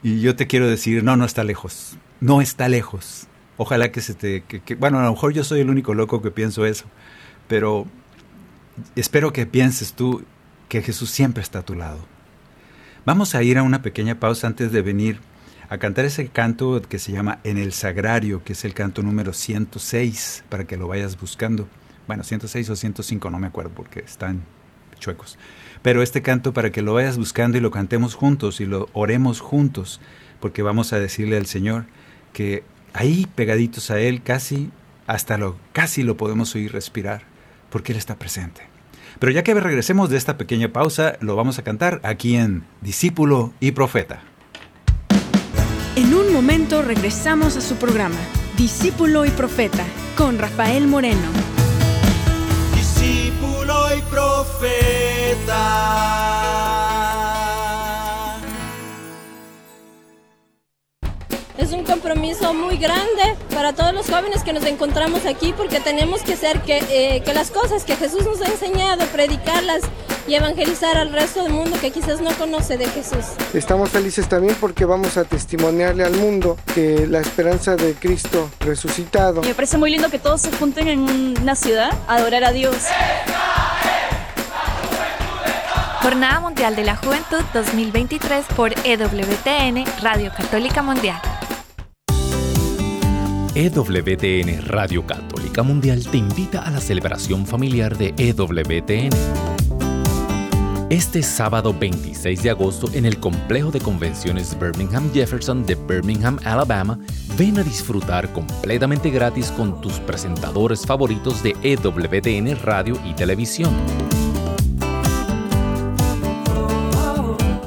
[0.03, 3.27] Y yo te quiero decir, no, no está lejos, no está lejos.
[3.57, 4.43] Ojalá que se te...
[4.43, 6.85] Que, bueno, a lo mejor yo soy el único loco que pienso eso,
[7.49, 7.87] pero
[8.95, 10.23] espero que pienses tú
[10.71, 11.99] que Jesús siempre está a tu lado.
[13.05, 15.19] Vamos a ir a una pequeña pausa antes de venir
[15.69, 19.33] a cantar ese canto que se llama En el Sagrario, que es el canto número
[19.33, 21.69] 106, para que lo vayas buscando.
[22.07, 24.45] Bueno, 106 o 105, no me acuerdo porque están
[25.01, 25.39] chuecos.
[25.83, 29.41] Pero este canto para que lo vayas buscando y lo cantemos juntos y lo oremos
[29.41, 30.01] juntos,
[30.39, 31.87] porque vamos a decirle al Señor
[32.33, 34.71] que ahí pegaditos a Él casi,
[35.09, 37.23] hasta lo, casi lo podemos oír respirar,
[37.71, 38.70] porque Él está presente.
[39.21, 43.53] Pero ya que regresemos de esta pequeña pausa, lo vamos a cantar aquí en Discípulo
[43.61, 44.23] y Profeta.
[45.95, 48.17] En un momento regresamos a su programa,
[48.57, 49.85] Discípulo y Profeta,
[50.17, 51.29] con Rafael Moreno.
[52.75, 55.51] Discípulo y Profeta.
[61.61, 66.23] Es un compromiso muy grande para todos los jóvenes que nos encontramos aquí porque tenemos
[66.23, 69.83] que hacer que, eh, que las cosas que Jesús nos ha enseñado, predicarlas
[70.27, 73.27] y evangelizar al resto del mundo que quizás no conoce de Jesús.
[73.53, 79.43] Estamos felices también porque vamos a testimoniarle al mundo que la esperanza de Cristo resucitado.
[79.43, 81.01] Me parece muy lindo que todos se junten en
[81.43, 82.87] una ciudad a adorar a Dios.
[86.01, 91.21] Jornada Mundial de la Juventud 2023 por EWTN, Radio Católica Mundial.
[93.55, 99.11] EWTN Radio Católica Mundial te invita a la celebración familiar de EWTN.
[100.89, 106.99] Este sábado 26 de agosto en el complejo de convenciones Birmingham Jefferson de Birmingham, Alabama,
[107.37, 113.75] ven a disfrutar completamente gratis con tus presentadores favoritos de EWTN Radio y Televisión.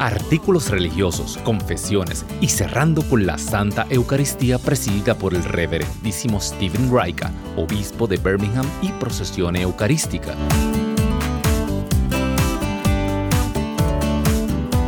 [0.06, 7.32] Artículos religiosos, confesiones y cerrando con la Santa Eucaristía presidida por el reverendísimo Stephen Raika,
[7.56, 10.36] obispo de Birmingham y procesión eucarística.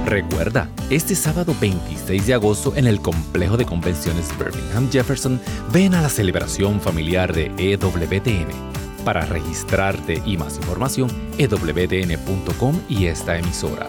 [0.06, 5.40] Recuerda, este sábado 26 de agosto en el complejo de convenciones Birmingham Jefferson,
[5.72, 8.50] ven a la celebración familiar de EWTN.
[9.06, 13.88] Para registrarte y más información, ewtn.com y esta emisora.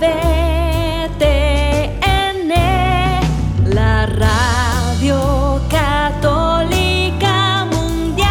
[0.00, 0.08] WTN,
[3.66, 8.30] la radio católica mundial.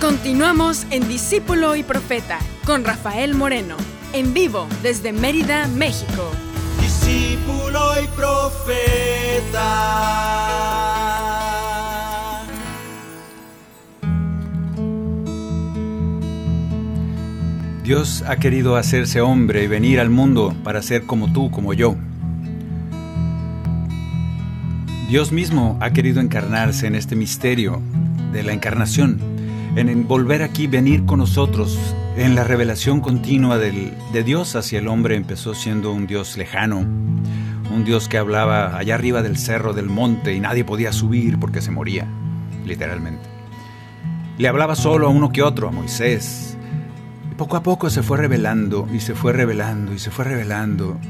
[0.00, 3.76] Continuamos en Discípulo y Profeta con Rafael Moreno,
[4.12, 6.32] en vivo desde Mérida, México.
[6.80, 9.60] Discípulo y profeta.
[17.90, 21.96] Dios ha querido hacerse hombre y venir al mundo para ser como tú, como yo.
[25.08, 27.82] Dios mismo ha querido encarnarse en este misterio
[28.30, 29.18] de la encarnación,
[29.74, 31.76] en volver aquí, venir con nosotros,
[32.16, 36.78] en la revelación continua del, de Dios hacia el hombre empezó siendo un Dios lejano,
[36.78, 41.60] un Dios que hablaba allá arriba del cerro, del monte, y nadie podía subir porque
[41.60, 42.06] se moría,
[42.64, 43.28] literalmente.
[44.38, 46.56] Le hablaba solo a uno que otro, a Moisés,
[47.40, 51.00] poco a poco se fue revelando y se fue revelando y se fue revelando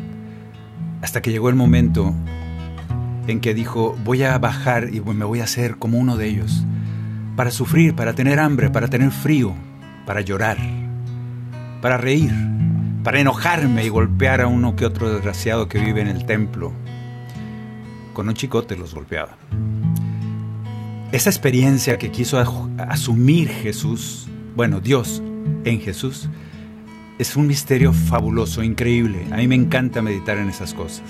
[1.02, 2.14] hasta que llegó el momento
[3.26, 6.64] en que dijo, voy a bajar y me voy a hacer como uno de ellos,
[7.34, 9.56] para sufrir, para tener hambre, para tener frío,
[10.06, 10.56] para llorar,
[11.82, 12.32] para reír,
[13.02, 16.70] para enojarme y golpear a uno que otro desgraciado que vive en el templo.
[18.12, 19.36] Con un chicote los golpeaba.
[21.10, 25.24] Esa experiencia que quiso asumir Jesús, bueno, Dios,
[25.64, 26.28] en Jesús
[27.20, 29.26] es un misterio fabuloso, increíble.
[29.30, 31.04] A mí me encanta meditar en esas cosas.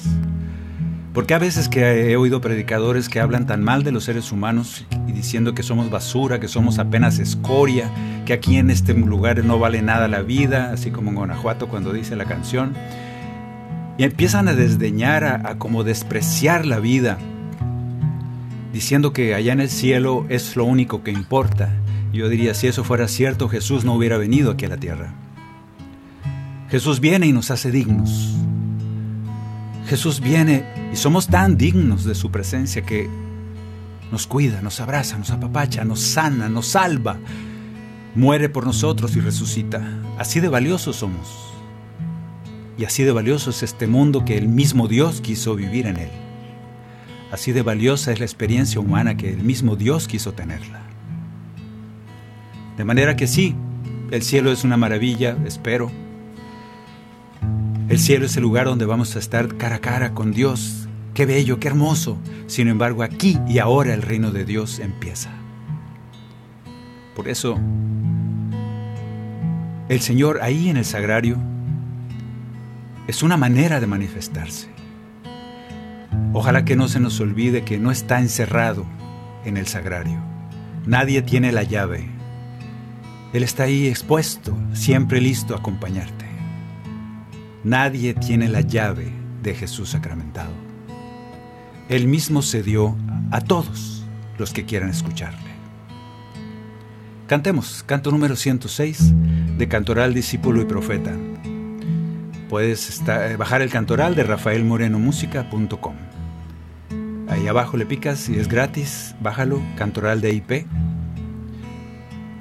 [1.15, 4.85] Porque a veces que he oído predicadores que hablan tan mal de los seres humanos
[5.07, 7.91] y diciendo que somos basura, que somos apenas escoria,
[8.27, 11.93] que aquí en este lugar no vale nada la vida, así como en Guanajuato cuando
[11.93, 12.75] dice la canción,
[13.97, 17.19] y empiezan a desdeñar, a, a como despreciar la vida,
[18.73, 21.71] diciendo que allá en el cielo es lo único que importa
[22.19, 25.15] yo diría, si eso fuera cierto, Jesús no hubiera venido aquí a la tierra.
[26.69, 28.35] Jesús viene y nos hace dignos.
[29.87, 33.09] Jesús viene y somos tan dignos de su presencia que
[34.13, 37.19] nos cuida, nos abraza, nos apapacha, nos sana, nos salva,
[38.15, 39.83] muere por nosotros y resucita.
[40.19, 41.29] Así de valiosos somos.
[42.79, 46.11] Y así de valioso es este mundo que el mismo Dios quiso vivir en él.
[47.31, 50.90] Así de valiosa es la experiencia humana que el mismo Dios quiso tenerla.
[52.81, 53.55] De manera que sí,
[54.11, 55.91] el cielo es una maravilla, espero.
[57.91, 60.89] El cielo es el lugar donde vamos a estar cara a cara con Dios.
[61.13, 62.17] Qué bello, qué hermoso.
[62.47, 65.29] Sin embargo, aquí y ahora el reino de Dios empieza.
[67.15, 67.61] Por eso,
[69.91, 71.37] el Señor ahí en el sagrario
[73.09, 74.69] es una manera de manifestarse.
[76.33, 78.87] Ojalá que no se nos olvide que no está encerrado
[79.45, 80.19] en el sagrario.
[80.87, 82.20] Nadie tiene la llave.
[83.33, 86.27] Él está ahí expuesto, siempre listo a acompañarte.
[87.63, 89.13] Nadie tiene la llave
[89.43, 90.53] de Jesús sacramentado.
[91.89, 92.97] Él mismo se dio
[93.31, 94.05] a todos
[94.39, 95.51] los que quieran escucharle.
[97.29, 99.13] Cantemos, canto número 106
[99.57, 101.13] de Cantoral Discípulo y Profeta.
[102.49, 105.95] Puedes eh, bajar el cantoral de rafaelmorenomusica.com.
[107.29, 110.67] Ahí abajo le picas y es gratis, bájalo, cantoral de IP.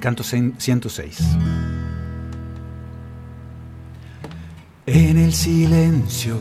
[0.00, 1.18] Canto 106.
[4.86, 6.40] En el silencio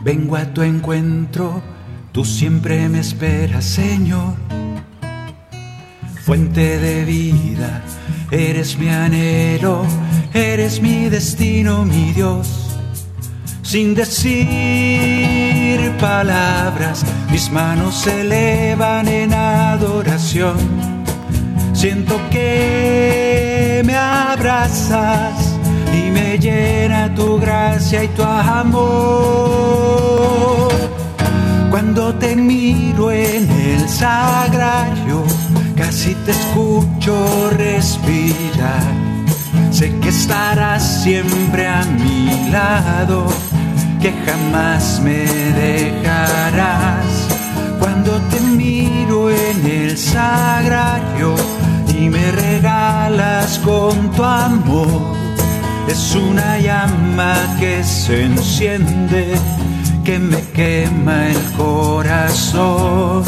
[0.00, 1.62] vengo a tu encuentro,
[2.12, 4.34] tú siempre me esperas, Señor.
[6.22, 7.82] Fuente de vida,
[8.30, 9.86] eres mi anhelo,
[10.34, 12.76] eres mi destino, mi Dios.
[13.62, 14.20] Sin decir
[15.98, 20.97] palabras, mis manos se elevan en adoración.
[21.78, 25.54] Siento que me abrazas
[25.94, 28.82] y me llena tu gracia y tu amor.
[31.70, 35.22] Cuando te miro en el sagrario,
[35.76, 38.82] casi te escucho respirar.
[39.70, 43.28] Sé que estarás siempre a mi lado
[44.02, 45.24] que jamás me
[45.54, 47.06] dejarás.
[47.78, 51.36] Cuando te miro en el sagrario
[51.98, 55.16] y me regalas con tu amor,
[55.88, 59.34] es una llama que se enciende,
[60.04, 63.24] que me quema el corazón,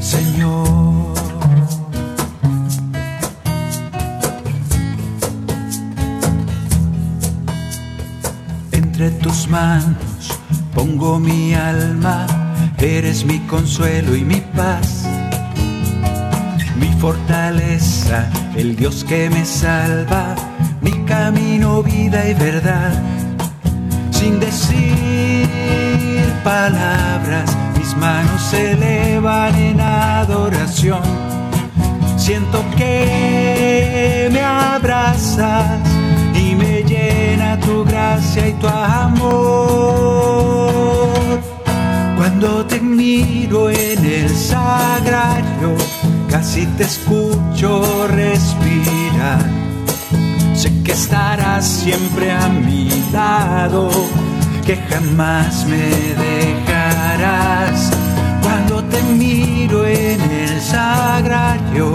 [0.00, 0.72] Señor.
[9.20, 10.38] tus manos
[10.74, 12.26] pongo mi alma,
[12.78, 15.01] eres mi consuelo y mi paz,
[16.82, 20.34] mi fortaleza, el Dios que me salva,
[20.82, 22.92] mi camino, vida y verdad.
[24.10, 25.48] Sin decir
[26.44, 31.02] palabras, mis manos se elevan en adoración.
[32.18, 35.92] Siento que me abrazas
[36.54, 39.30] me llena tu gracia y tu amor.
[42.16, 45.76] Cuando te miro en el sagrario,
[46.32, 49.44] casi te escucho respirar.
[50.54, 53.90] Sé que estarás siempre a mi lado,
[54.66, 55.86] que jamás me
[56.26, 57.90] dejarás.
[58.42, 61.94] Cuando te miro en el sagrario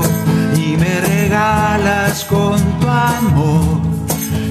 [0.56, 3.88] y me regalas con tu amor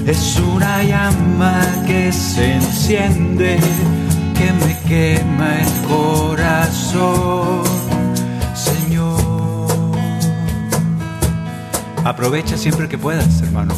[0.07, 3.59] es una llama que se enciende,
[4.37, 7.63] que me quema el corazón,
[12.07, 13.75] Aprovecha siempre que puedas, hermano.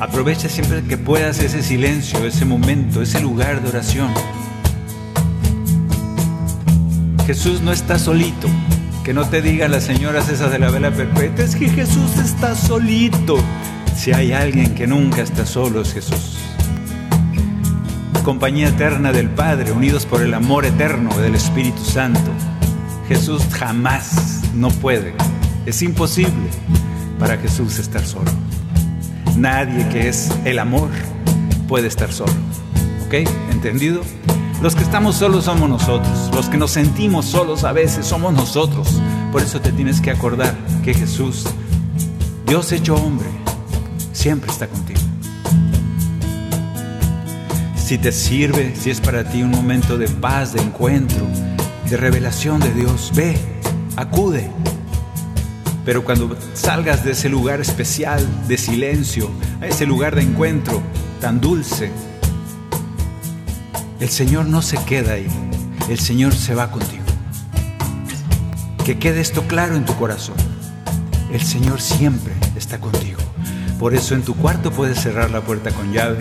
[0.00, 4.08] Aprovecha siempre que puedas ese silencio, ese momento, ese lugar de oración.
[7.26, 8.48] Jesús no está solito.
[9.04, 12.54] Que no te digan las señoras esas de la vela perpetua, es que Jesús está
[12.54, 13.36] solito.
[13.94, 16.38] Si hay alguien que nunca está solo es Jesús.
[18.24, 22.30] Compañía eterna del Padre, unidos por el amor eterno del Espíritu Santo.
[23.06, 25.12] Jesús jamás no puede,
[25.66, 26.63] es imposible
[27.18, 28.30] para Jesús estar solo.
[29.36, 30.88] Nadie que es el amor
[31.68, 32.32] puede estar solo.
[33.06, 33.28] ¿Ok?
[33.50, 34.02] ¿Entendido?
[34.62, 36.30] Los que estamos solos somos nosotros.
[36.34, 39.00] Los que nos sentimos solos a veces somos nosotros.
[39.32, 41.44] Por eso te tienes que acordar que Jesús,
[42.46, 43.28] Dios hecho hombre,
[44.12, 45.00] siempre está contigo.
[47.76, 51.26] Si te sirve, si es para ti un momento de paz, de encuentro,
[51.90, 53.36] de revelación de Dios, ve,
[53.96, 54.50] acude.
[55.84, 59.30] Pero cuando salgas de ese lugar especial de silencio,
[59.60, 60.82] a ese lugar de encuentro
[61.20, 61.90] tan dulce,
[64.00, 65.26] el Señor no se queda ahí,
[65.88, 67.04] el Señor se va contigo.
[68.84, 70.36] Que quede esto claro en tu corazón.
[71.32, 73.18] El Señor siempre está contigo.
[73.78, 76.18] Por eso en tu cuarto puedes cerrar la puerta con llave.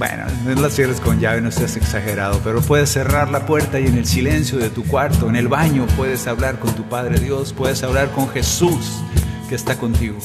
[0.00, 3.86] Bueno, no la cierres con llave, no seas exagerado, pero puedes cerrar la puerta y
[3.86, 7.52] en el silencio de tu cuarto, en el baño, puedes hablar con tu Padre Dios,
[7.52, 9.02] puedes hablar con Jesús
[9.50, 10.16] que está contigo.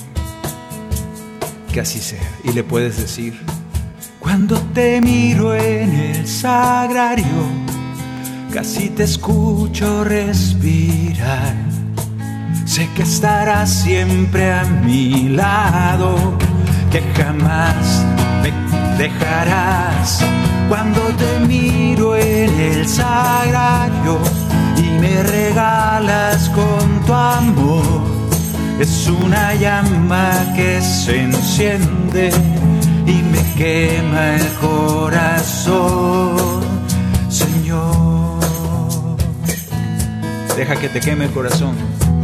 [1.74, 2.24] Que así sea.
[2.46, 3.38] Y le puedes decir
[4.22, 7.26] Cuando te miro en el sagrario,
[8.54, 11.54] casi te escucho respirar.
[12.66, 16.38] Sé que estarás siempre a mi lado,
[16.94, 18.06] que jamás
[18.46, 20.24] me dejarás.
[20.70, 24.20] Cuando te miro en el sagrario
[24.78, 28.02] y me regalas con tu amor,
[28.80, 32.32] es una llama que se enciende
[33.06, 35.86] y me quema el corazón,
[37.30, 38.40] Señor.
[40.56, 41.76] Deja que te queme el corazón.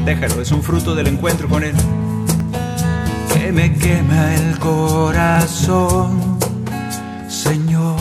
[0.05, 1.75] Déjalo, es un fruto del encuentro con Él.
[3.53, 6.39] Me quema el corazón,
[7.27, 7.99] Señor.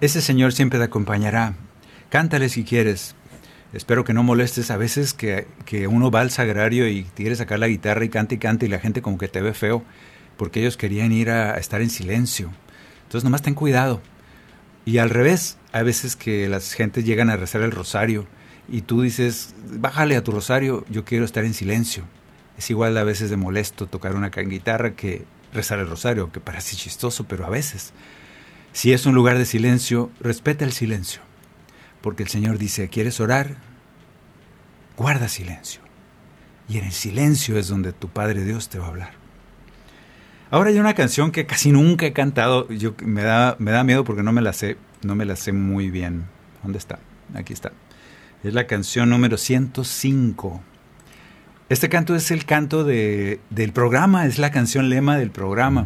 [0.00, 1.54] Ese Señor siempre te acompañará.
[2.08, 3.14] Cántale si quieres.
[3.72, 7.60] Espero que no molestes a veces que, que uno va al sagrario y quiere sacar
[7.60, 9.84] la guitarra y canta y canta y la gente como que te ve feo
[10.36, 12.50] porque ellos querían ir a, a estar en silencio.
[13.04, 14.00] Entonces nomás ten cuidado.
[14.88, 18.26] Y al revés, hay veces que las gentes llegan a rezar el rosario
[18.68, 22.04] y tú dices, bájale a tu rosario, yo quiero estar en silencio.
[22.56, 26.74] Es igual a veces de molesto tocar una guitarra que rezar el rosario, que parece
[26.74, 27.92] chistoso, pero a veces.
[28.72, 31.20] Si es un lugar de silencio, respeta el silencio.
[32.00, 33.56] Porque el Señor dice, ¿quieres orar?
[34.96, 35.82] Guarda silencio.
[36.66, 39.17] Y en el silencio es donde tu Padre Dios te va a hablar.
[40.50, 42.68] Ahora hay una canción que casi nunca he cantado.
[42.68, 45.52] Yo, me, da, me da miedo porque no me la sé, no me la sé
[45.52, 46.24] muy bien.
[46.62, 46.98] ¿Dónde está?
[47.34, 47.72] Aquí está.
[48.42, 50.62] Es la canción número 105.
[51.68, 55.84] Este canto es el canto de, del programa, es la canción lema del programa.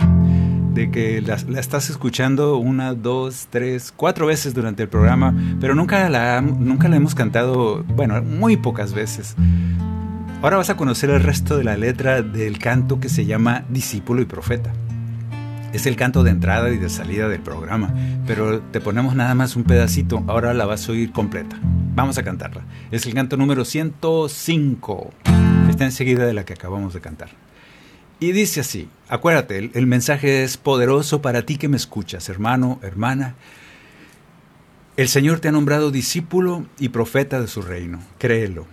[0.75, 6.09] De que la, estás escuchando una, dos, tres, cuatro veces durante el programa, pero nunca
[6.09, 9.35] la, nunca la hemos cantado, bueno, muy pocas veces.
[10.43, 14.23] Ahora vas a conocer el resto de la letra del canto que se llama Discípulo
[14.23, 14.73] y Profeta.
[15.73, 17.95] Es el canto de entrada y de salida del programa,
[18.27, 21.57] pero te ponemos nada más un pedacito, ahora la vas a oír completa.
[21.95, 22.65] Vamos a cantarla.
[22.91, 25.15] Es el canto número 105.
[25.71, 27.29] Está enseguida de la que acabamos de cantar.
[28.19, 32.81] Y dice así, acuérdate, el, el mensaje es poderoso para ti que me escuchas, hermano,
[32.83, 33.37] hermana.
[34.97, 38.01] El Señor te ha nombrado discípulo y profeta de su reino.
[38.19, 38.67] Créelo,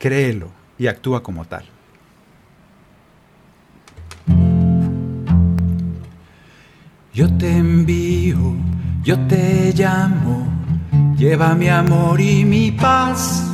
[0.00, 1.64] créelo y actúa como tal.
[7.14, 8.56] Yo te envío,
[9.04, 10.46] yo te llamo,
[11.16, 13.46] lleva mi amor y mi paz.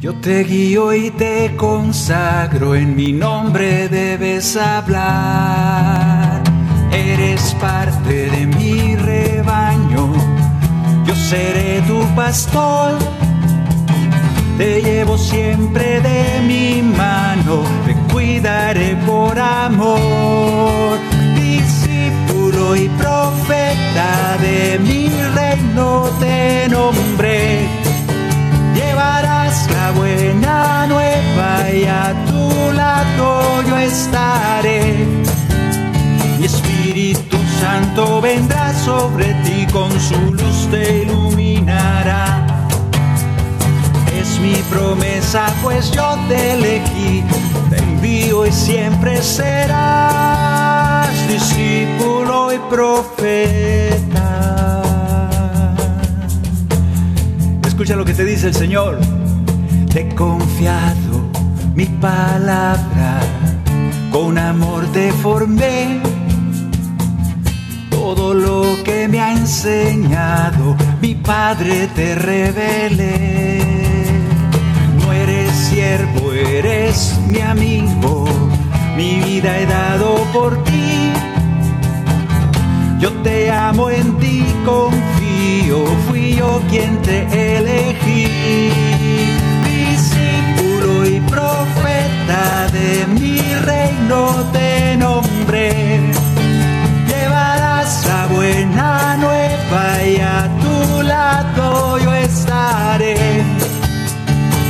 [0.00, 6.42] Yo te guío y te consagro, en mi nombre debes hablar.
[6.90, 10.12] Eres parte de mi rebaño,
[11.06, 13.11] yo seré tu pastor
[14.58, 20.98] te llevo siempre de mi mano, te cuidaré por amor.
[21.34, 27.66] Discípulo y profeta de mi reino te nombré.
[28.74, 35.06] Llevarás la buena nueva y a tu lado yo estaré.
[36.38, 42.41] Mi Espíritu Santo vendrá sobre ti, con su luz te iluminará
[44.42, 47.22] mi promesa, pues yo te elegí,
[47.70, 54.02] te envío y siempre serás discípulo y profeta.
[57.64, 58.98] Escucha lo que te dice el Señor.
[59.92, 61.30] Te he confiado
[61.76, 63.20] mi palabra,
[64.10, 66.00] con amor te formé.
[67.90, 73.91] Todo lo que me ha enseñado, mi Padre te revelé
[75.92, 78.24] siervo, eres mi amigo,
[78.96, 81.12] mi vida he dado por ti.
[82.98, 87.18] Yo te amo, en ti confío, fui yo quien te
[87.58, 88.70] elegí.
[89.64, 93.38] Discípulo y profeta de mi
[93.70, 94.20] reino
[94.52, 96.00] te nombré.
[97.08, 103.16] Llevarás la buena nueva y a tu lado yo estaré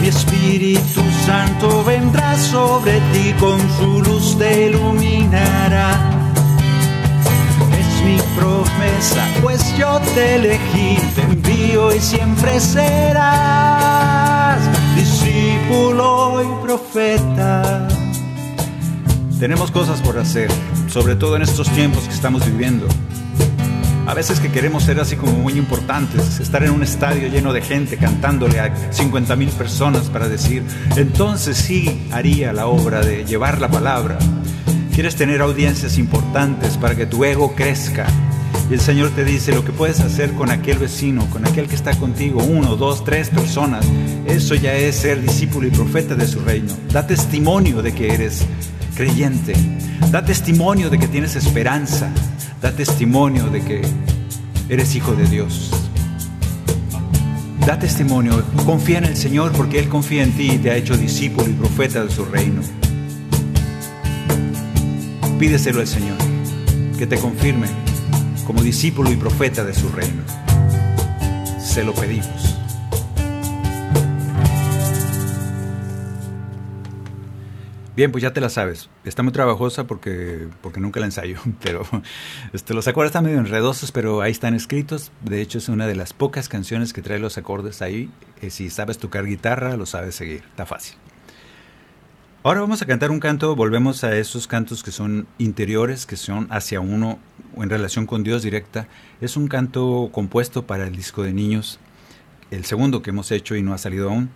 [0.02, 5.90] mi Espíritu Santo vendrá sobre ti, con su luz te iluminará.
[7.78, 14.12] Es mi promesa, pues yo te elegí, te envío y siempre serás
[14.96, 17.86] discípulo y profeta.
[19.38, 20.50] Tenemos cosas por hacer,
[20.88, 22.86] sobre todo en estos tiempos que estamos viviendo.
[24.12, 27.62] A veces que queremos ser así como muy importantes, estar en un estadio lleno de
[27.62, 30.62] gente cantándole a 50 mil personas para decir,
[30.98, 34.18] entonces sí haría la obra de llevar la palabra.
[34.94, 38.06] Quieres tener audiencias importantes para que tu ego crezca.
[38.70, 41.74] Y el Señor te dice lo que puedes hacer con aquel vecino, con aquel que
[41.74, 43.86] está contigo, uno, dos, tres personas.
[44.26, 46.74] Eso ya es ser discípulo y profeta de su reino.
[46.92, 48.44] Da testimonio de que eres
[48.95, 49.55] creyente.
[50.11, 52.11] Da testimonio de que tienes esperanza.
[52.61, 53.82] Da testimonio de que
[54.68, 55.70] eres hijo de Dios.
[57.66, 60.97] Da testimonio, confía en el Señor porque Él confía en ti y te ha hecho
[60.97, 62.61] discípulo y profeta de su reino.
[65.38, 66.18] Pídeselo al Señor,
[66.99, 67.68] que te confirme
[68.47, 70.22] como discípulo y profeta de su reino.
[71.61, 72.51] Se lo pedimos.
[77.95, 78.88] Bien, pues ya te la sabes.
[79.05, 81.84] Está muy trabajosa porque, porque nunca la ensayo, pero
[82.55, 85.12] este, los acordes están medio enredosos, pero ahí están escritos.
[85.22, 88.11] De hecho, es una de las pocas canciones que trae los acordes ahí.
[88.40, 90.43] Eh, si sabes tocar guitarra, lo sabes seguir.
[90.49, 90.97] Está fácil.
[92.45, 96.49] Ahora vamos a cantar un canto, volvemos a esos cantos que son interiores, que son
[96.51, 97.20] hacia uno
[97.55, 98.88] o en relación con Dios directa.
[99.20, 101.78] Es un canto compuesto para el disco de niños,
[102.51, 104.30] el segundo que hemos hecho y no ha salido aún.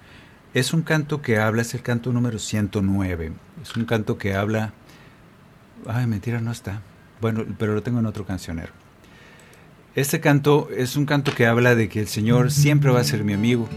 [0.56, 3.30] Es un canto que habla, es el canto número 109.
[3.62, 4.72] Es un canto que habla...
[5.86, 6.80] Ay, mentira, no está.
[7.20, 8.72] Bueno, pero lo tengo en otro cancionero.
[9.94, 13.22] Este canto es un canto que habla de que el Señor siempre va a ser
[13.22, 13.68] mi amigo.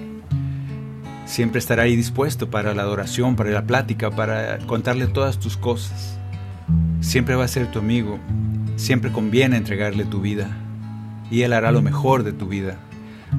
[1.26, 6.18] Siempre estará ahí dispuesto para la adoración, para la plática, para contarle todas tus cosas.
[7.02, 8.20] Siempre va a ser tu amigo.
[8.78, 10.48] Siempre conviene entregarle tu vida.
[11.30, 12.80] Y Él hará lo mejor de tu vida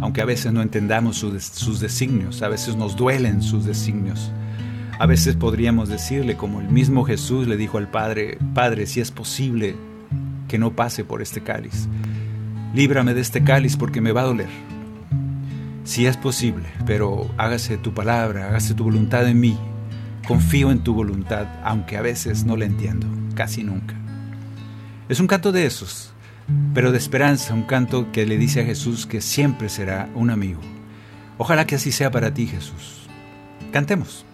[0.01, 4.33] aunque a veces no entendamos sus designios, a veces nos duelen sus designios.
[4.99, 9.11] A veces podríamos decirle, como el mismo Jesús le dijo al Padre, Padre, si es
[9.11, 9.75] posible
[10.47, 11.89] que no pase por este cáliz,
[12.75, 14.49] líbrame de este cáliz porque me va a doler.
[15.85, 19.59] Si es posible, pero hágase tu palabra, hágase tu voluntad en mí.
[20.29, 23.97] Confío en tu voluntad, aunque a veces no la entiendo, casi nunca.
[25.09, 26.13] Es un canto de esos,
[26.75, 30.61] pero de esperanza, un canto que le dice a Jesús que siempre será un amigo.
[31.39, 33.09] Ojalá que así sea para ti, Jesús.
[33.73, 34.25] Cantemos.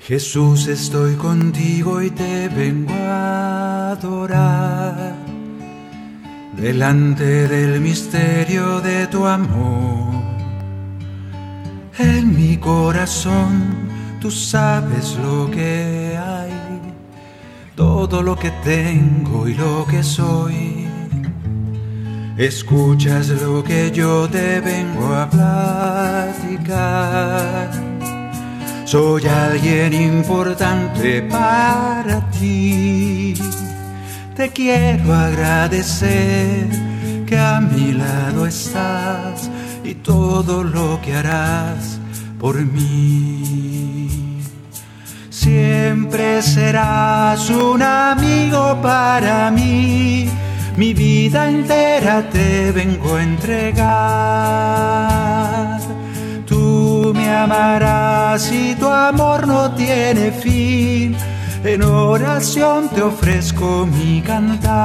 [0.00, 5.14] Jesús, estoy contigo y te vengo a adorar
[6.56, 10.14] delante del misterio de tu amor.
[11.98, 13.88] En mi corazón
[14.20, 16.59] tú sabes lo que hay
[17.80, 20.86] todo lo que tengo y lo que soy.
[22.36, 25.30] Escuchas lo que yo te vengo a
[26.50, 26.90] platicar.
[28.84, 33.32] Soy alguien importante para ti.
[34.36, 36.68] Te quiero agradecer
[37.26, 39.48] que a mi lado estás
[39.82, 41.98] y todo lo que harás
[42.38, 43.69] por mí.
[45.40, 50.28] Siempre serás un amigo para mí,
[50.76, 53.80] mi vida entera te vengo a entregar.
[56.44, 61.16] Tú me amarás y tu amor no tiene fin,
[61.64, 64.84] en oración te ofrezco mi cantar.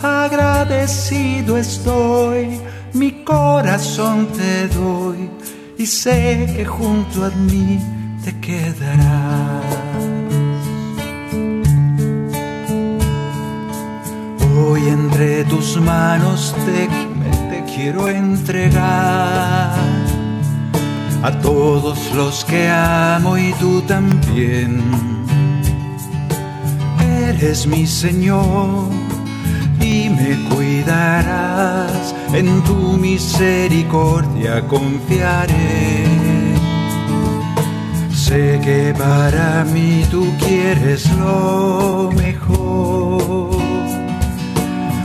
[0.00, 2.60] Agradecido estoy,
[2.92, 5.28] mi corazón te doy
[5.76, 9.64] y sé que junto a mí te quedarás.
[14.56, 16.88] Hoy entre tus manos te,
[17.50, 19.78] te quiero entregar
[21.22, 24.82] a todos los que amo y tú también.
[27.28, 28.88] Eres mi Señor
[29.80, 36.07] y me cuidarás, en tu misericordia confiaré.
[38.28, 43.56] Sé que para mí tú quieres lo mejor.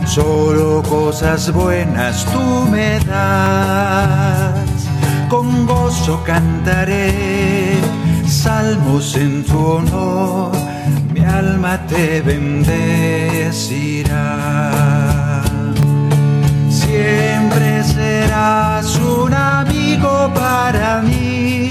[0.06, 4.90] Solo cosas buenas tú me das.
[5.30, 7.78] Con gozo cantaré
[8.28, 10.52] salmos en tu honor.
[11.14, 12.74] Mi alma te bendecirá.
[16.70, 21.63] Siempre serás un amigo para mí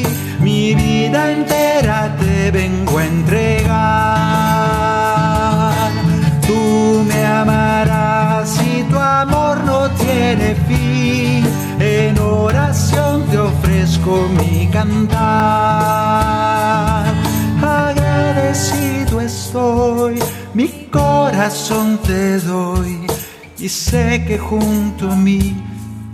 [0.74, 3.72] mi vida entera te vengo a entregar.
[6.46, 11.46] Tú me amarás y tu amor no tiene fin.
[11.78, 15.12] En oración te ofrezco mi cantar.
[17.62, 20.18] Agradecido estoy,
[20.54, 23.06] mi corazón te doy
[23.58, 25.54] y sé que junto a mí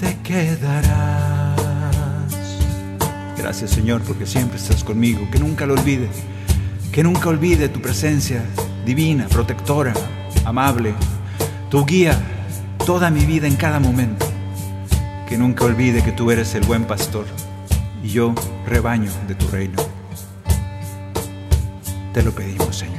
[0.00, 1.47] te quedarás.
[3.48, 6.10] Gracias Señor porque siempre estás conmigo, que nunca lo olvide,
[6.92, 8.44] que nunca olvide tu presencia
[8.84, 9.94] divina, protectora,
[10.44, 10.92] amable,
[11.70, 12.20] tu guía
[12.84, 14.26] toda mi vida en cada momento.
[15.26, 17.24] Que nunca olvide que tú eres el buen pastor
[18.04, 18.34] y yo
[18.66, 19.82] rebaño de tu reino.
[22.12, 22.97] Te lo pedimos, Señor.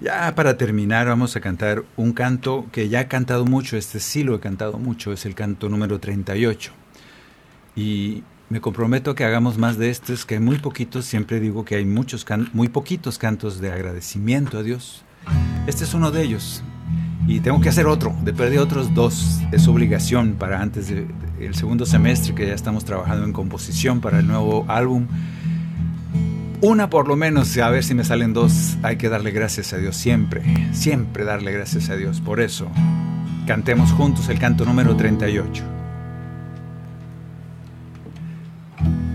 [0.00, 4.22] Ya para terminar vamos a cantar un canto que ya he cantado mucho, este sí
[4.22, 6.70] lo he cantado mucho, es el canto número 38.
[7.74, 11.64] Y me comprometo a que hagamos más de estos, que hay muy poquitos, siempre digo
[11.64, 15.04] que hay muchos muy poquitos cantos de agradecimiento a Dios.
[15.66, 16.62] Este es uno de ellos.
[17.26, 19.40] Y tengo que hacer otro, de perder otros dos.
[19.52, 24.28] Es obligación para antes del segundo semestre que ya estamos trabajando en composición para el
[24.28, 25.08] nuevo álbum
[26.60, 29.76] una por lo menos, a ver si me salen dos, hay que darle gracias a
[29.76, 30.42] Dios siempre,
[30.72, 32.20] siempre darle gracias a Dios.
[32.20, 32.68] Por eso,
[33.46, 35.64] cantemos juntos el canto número 38.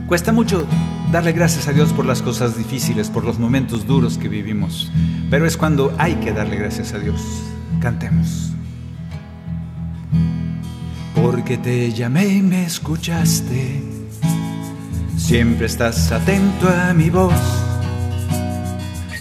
[0.07, 0.65] Cuesta mucho
[1.11, 4.91] darle gracias a Dios por las cosas difíciles, por los momentos duros que vivimos,
[5.29, 7.21] pero es cuando hay que darle gracias a Dios.
[7.81, 8.51] Cantemos.
[11.15, 13.92] Porque te llamé y me escuchaste
[15.17, 17.33] Siempre estás atento a mi voz.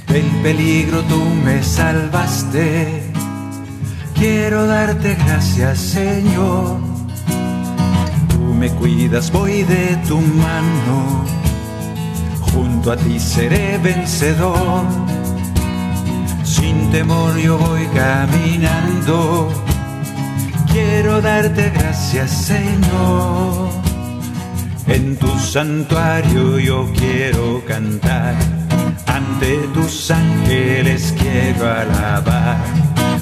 [0.09, 3.03] Del peligro tú me salvaste.
[4.15, 6.79] Quiero darte gracias, Señor.
[8.29, 11.25] Tú me cuidas, voy de tu mano.
[12.53, 14.85] Junto a ti seré vencedor.
[16.45, 19.51] Sin temor yo voy caminando.
[20.71, 23.82] Quiero darte gracias, Señor.
[24.87, 28.35] En tu santuario yo quiero cantar,
[29.07, 32.59] ante tus ángeles quiero alabar.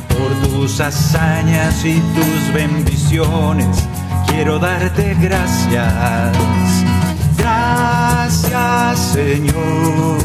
[0.08, 3.86] Por tus hazañas y tus bendiciones
[4.26, 6.36] quiero darte gracias.
[7.36, 10.18] Gracias Señor,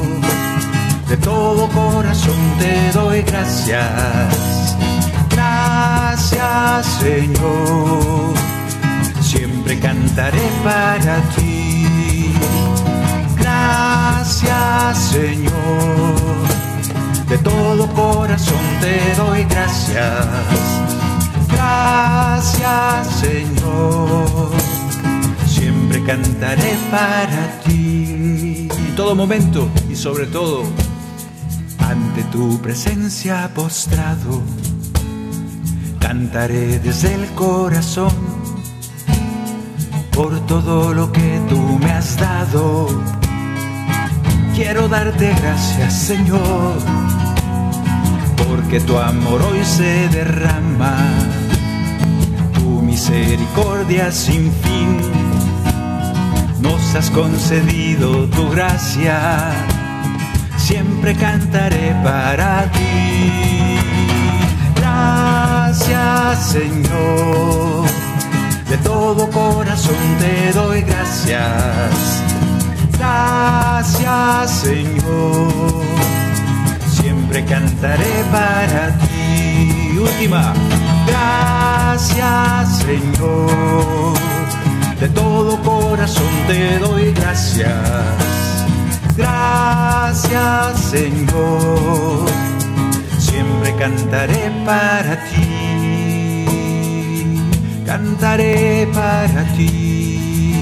[1.10, 4.78] de todo corazón te doy gracias.
[5.30, 8.55] Gracias Señor
[9.66, 12.32] siempre cantaré para ti.
[13.38, 16.16] Gracias Señor,
[17.28, 20.28] de todo corazón te doy gracias.
[21.52, 24.52] Gracias Señor,
[25.48, 28.68] siempre cantaré para ti.
[28.70, 30.64] En todo momento y sobre todo,
[31.80, 34.44] ante tu presencia postrado,
[36.00, 38.35] cantaré desde el corazón
[40.16, 42.88] por todo lo que tú me has dado.
[44.56, 46.78] Quiero darte gracias, Señor,
[48.48, 50.96] porque tu amor hoy se derrama,
[52.54, 55.02] tu misericordia sin fin.
[56.62, 59.52] Nos has concedido tu gracia,
[60.56, 63.80] siempre cantaré para ti.
[64.78, 68.05] Gracias, Señor
[68.76, 72.24] de todo corazón te doy gracias.
[72.98, 75.84] Gracias Señor,
[76.92, 79.98] siempre cantaré para ti.
[79.98, 80.54] Última,
[81.08, 84.14] gracias Señor,
[85.00, 87.70] de todo corazón te doy gracias.
[89.16, 92.26] Gracias Señor,
[93.20, 95.45] siempre cantaré para ti
[97.86, 100.56] cantaré para ti,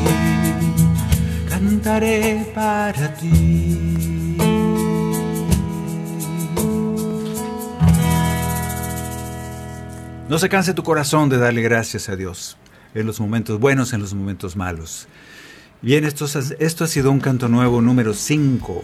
[1.50, 4.38] cantaré para ti.
[10.30, 12.58] No se canse tu corazón de darle gracias a Dios
[12.96, 15.08] en los momentos buenos, en los momentos malos.
[15.82, 16.26] Bien, esto,
[16.60, 18.84] esto ha sido un canto nuevo número 5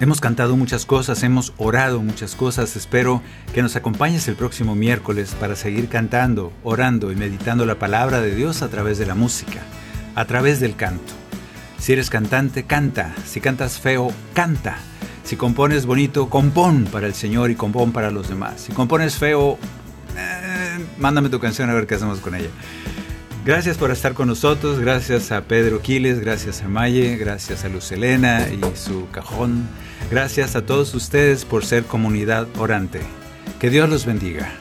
[0.00, 2.74] Hemos cantado muchas cosas, hemos orado muchas cosas.
[2.74, 3.20] Espero
[3.52, 8.34] que nos acompañes el próximo miércoles para seguir cantando, orando y meditando la palabra de
[8.34, 9.60] Dios a través de la música,
[10.14, 11.12] a través del canto.
[11.78, 13.14] Si eres cantante, canta.
[13.26, 14.78] Si cantas feo, canta.
[15.22, 18.62] Si compones bonito, compón para el Señor y compón para los demás.
[18.62, 19.58] Si compones feo,
[20.16, 22.48] eh, mándame tu canción a ver qué hacemos con ella.
[23.44, 27.92] Gracias por estar con nosotros, gracias a Pedro Quiles, gracias a Maye, gracias a Luz
[27.92, 29.68] Elena y su cajón.
[30.10, 33.00] Gracias a todos ustedes por ser comunidad orante.
[33.58, 34.52] Que Dios los bendiga.